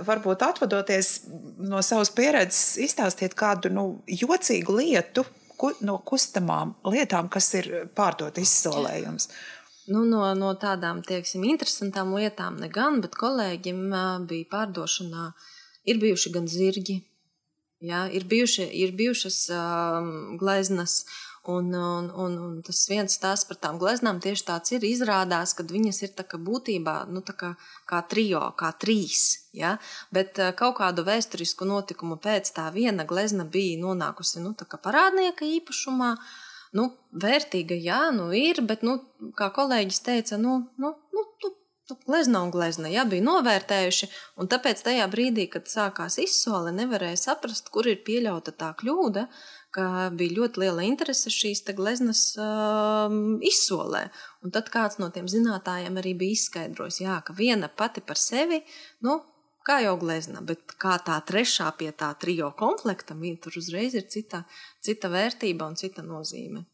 varbūt 0.08 0.46
atvadoties 0.48 1.14
no 1.62 1.82
savas 1.86 2.14
pieredzes, 2.16 2.78
izstāstiet 2.86 3.38
kādu 3.38 3.74
nu, 3.74 3.86
jocīgu 4.10 4.78
lietu, 4.82 5.26
no 5.86 6.00
kustamām 6.06 6.76
lietām, 6.90 7.30
kas 7.30 7.52
ir 7.60 7.68
pārdot 7.98 8.40
izsolējums? 8.42 9.30
Nu, 9.92 10.04
no, 10.08 10.24
no 10.38 10.52
tādām 10.60 11.02
teiksim, 11.06 11.44
interesantām 11.50 12.14
lietām, 12.16 12.60
ne 12.62 12.70
gan, 12.72 13.02
bet 13.04 13.18
kolēģim 13.20 13.82
bija 14.30 14.52
pārdošanā. 14.52 15.32
Ir 15.90 15.98
bijuši 16.02 16.32
gan 16.36 16.46
zirgi, 16.48 17.00
jā, 17.82 18.06
ir, 18.14 18.28
bijuši, 18.30 18.68
ir 18.84 18.94
bijušas 18.98 19.40
um, 19.58 20.12
gleznas, 20.40 21.02
Un, 21.44 21.74
un, 21.74 22.12
un, 22.14 22.34
un 22.38 22.58
tas 22.62 22.84
viens 22.86 23.14
stāsts 23.18 23.48
par 23.50 23.58
tām 23.58 23.80
gleznām 23.82 24.20
tieši 24.22 24.44
tāds 24.46 24.74
ir. 24.76 24.84
Izrādās, 24.86 25.56
ka 25.58 25.66
viņas 25.66 26.04
ir 26.06 26.12
būtībā 26.38 26.94
nu, 27.10 27.24
kā, 27.26 27.56
kā 27.90 28.02
trijo, 28.06 28.44
kā 28.60 28.70
trīs. 28.78 29.50
Ja? 29.58 29.80
Bet 30.14 30.38
kaut 30.60 30.78
kādu 30.78 31.02
vēsturisku 31.02 31.66
notikumu 31.66 32.20
pēc 32.22 32.54
tā 32.54 32.70
viena 32.70 33.08
glezna 33.10 33.44
bija 33.44 33.82
nonākusi 33.82 34.44
nu, 34.46 34.54
parādnieka 34.54 35.46
īpašumā. 35.58 36.14
Nu, 36.78 36.88
vērtīga, 37.24 37.76
jā, 37.76 38.02
nu 38.16 38.30
ir, 38.36 38.62
bet, 38.68 38.86
nu, 38.88 39.00
kā 39.38 39.50
kolēģis 39.56 40.04
teica, 40.06 40.38
nu, 40.40 40.58
nu, 40.80 40.94
nu, 41.16 41.24
nu 41.44 41.98
glezna 42.08 42.46
un 42.46 42.52
glezna 42.54 42.92
ja, 42.92 43.04
bija 43.08 43.26
novērtējuši. 43.28 44.08
Tāpēc 44.52 44.84
tajā 44.86 45.08
brīdī, 45.12 45.50
kad 45.52 45.68
sākās 45.68 46.16
izsole, 46.24 46.72
nevarēja 46.76 47.20
saprast, 47.26 47.68
kur 47.74 47.90
ir 47.92 48.00
pieļauta 48.08 48.56
tā 48.56 48.72
kļūda 48.80 49.28
ka 49.76 50.10
bija 50.16 50.36
ļoti 50.40 50.62
liela 50.66 50.86
interese 50.86 51.32
šīs 51.32 51.64
gleznas 51.76 52.24
um, 52.40 53.40
izsolē. 53.44 54.08
Un 54.44 54.54
tad 54.54 54.70
kāds 54.74 55.00
no 55.00 55.10
tiem 55.14 55.30
zinātājiem 55.32 56.00
arī 56.02 56.14
bija 56.18 56.38
izskaidrojis, 56.38 57.02
jā, 57.06 57.20
ka 57.26 57.36
viena 57.38 57.70
pati 57.70 58.04
par 58.04 58.20
sevi, 58.20 58.62
nu, 59.06 59.22
kā 59.68 59.76
jau 59.86 59.96
glezna, 60.02 60.40
bet 60.46 60.60
kā 60.82 60.94
tā 61.06 61.18
trešā 61.28 61.68
pie 61.78 61.92
tā 61.92 62.10
trijo 62.20 62.52
komplekta, 62.58 63.14
tur 63.42 63.54
uzreiz 63.58 63.94
ir 63.96 64.06
cita, 64.08 64.44
cita 64.82 65.08
vērtība 65.10 65.66
un 65.68 65.76
cita 65.76 66.02
nozīme. 66.02 66.66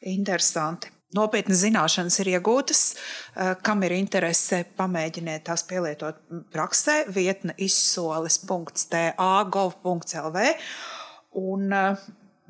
Interesanti. 0.00 0.88
Nopietnas 1.14 1.58
zināšanas 1.62 2.20
ir 2.20 2.26
iegūtas, 2.34 2.92
uh, 2.92 2.98
kam 3.62 3.82
ir 3.86 3.92
interese, 3.96 4.64
pamēģiniet 4.76 5.44
tās 5.46 5.62
pielietot 5.64 6.16
praksē. 6.52 7.04
Vietne 7.14 7.54
izsoles.ta.gov.lv 7.56 10.36
Un, 11.36 11.72
eh, 11.72 11.96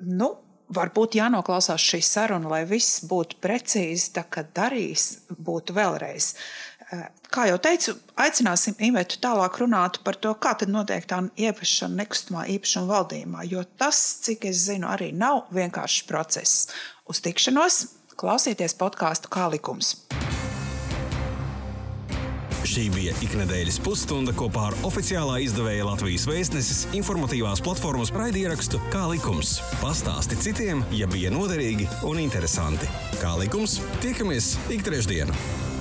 nu, 0.07 0.29
varbūt 0.75 1.19
jānoklausās 1.19 1.83
šī 1.83 2.01
saruna, 2.07 2.51
lai 2.55 2.63
viss 2.69 3.03
būtu 3.07 3.41
precīzi, 3.43 4.13
tā 4.15 4.27
kā 4.31 4.45
darīs, 4.55 5.27
būtu 5.31 5.75
vēlreiz. 5.77 6.35
Eh, 6.87 7.07
kā 7.35 7.49
jau 7.51 7.57
teicu, 7.59 7.97
aicināsim 8.23 8.77
Ivetu 8.87 9.19
tālāk 9.19 9.59
runāt 9.59 9.99
par 10.07 10.15
to, 10.23 10.31
kā 10.39 10.53
tad 10.55 10.71
notiek 10.71 11.03
tā 11.11 11.19
ieviešana 11.35 12.05
nekustamā 12.05 12.45
īpašuma 12.55 12.87
valdījumā, 12.93 13.43
jo 13.51 13.65
tas, 13.81 13.99
cik 14.23 14.47
es 14.53 14.63
zinu, 14.69 14.87
arī 14.87 15.11
nav 15.11 15.49
vienkāršs 15.57 16.07
process. 16.07 16.69
Uz 17.11 17.23
tikšanos 17.27 17.81
klausieties 18.15 18.79
podkāstu 18.79 19.33
kā 19.35 19.49
likums. 19.51 19.97
Šī 22.67 22.89
bija 22.95 23.13
iknedēļas 23.23 23.79
pusstunda 23.83 24.35
kopā 24.37 24.69
ar 24.71 24.79
oficiālā 24.87 25.41
izdevēja 25.43 25.87
Latvijas 25.87 26.27
vēstneses 26.31 26.83
informatīvās 26.99 27.63
platformas 27.67 28.11
raidierakstu 28.15 28.83
Kā 28.95 29.07
likums. 29.11 29.59
Pastāsti 29.83 30.39
citiem, 30.49 30.87
ja 30.95 31.11
bija 31.11 31.35
noderīgi 31.35 31.91
un 32.07 32.23
interesanti. 32.23 32.91
Kā 33.23 33.35
likums, 33.43 33.81
tiekamies 34.03 34.55
ik 34.71 34.87
trešdienu! 34.87 35.75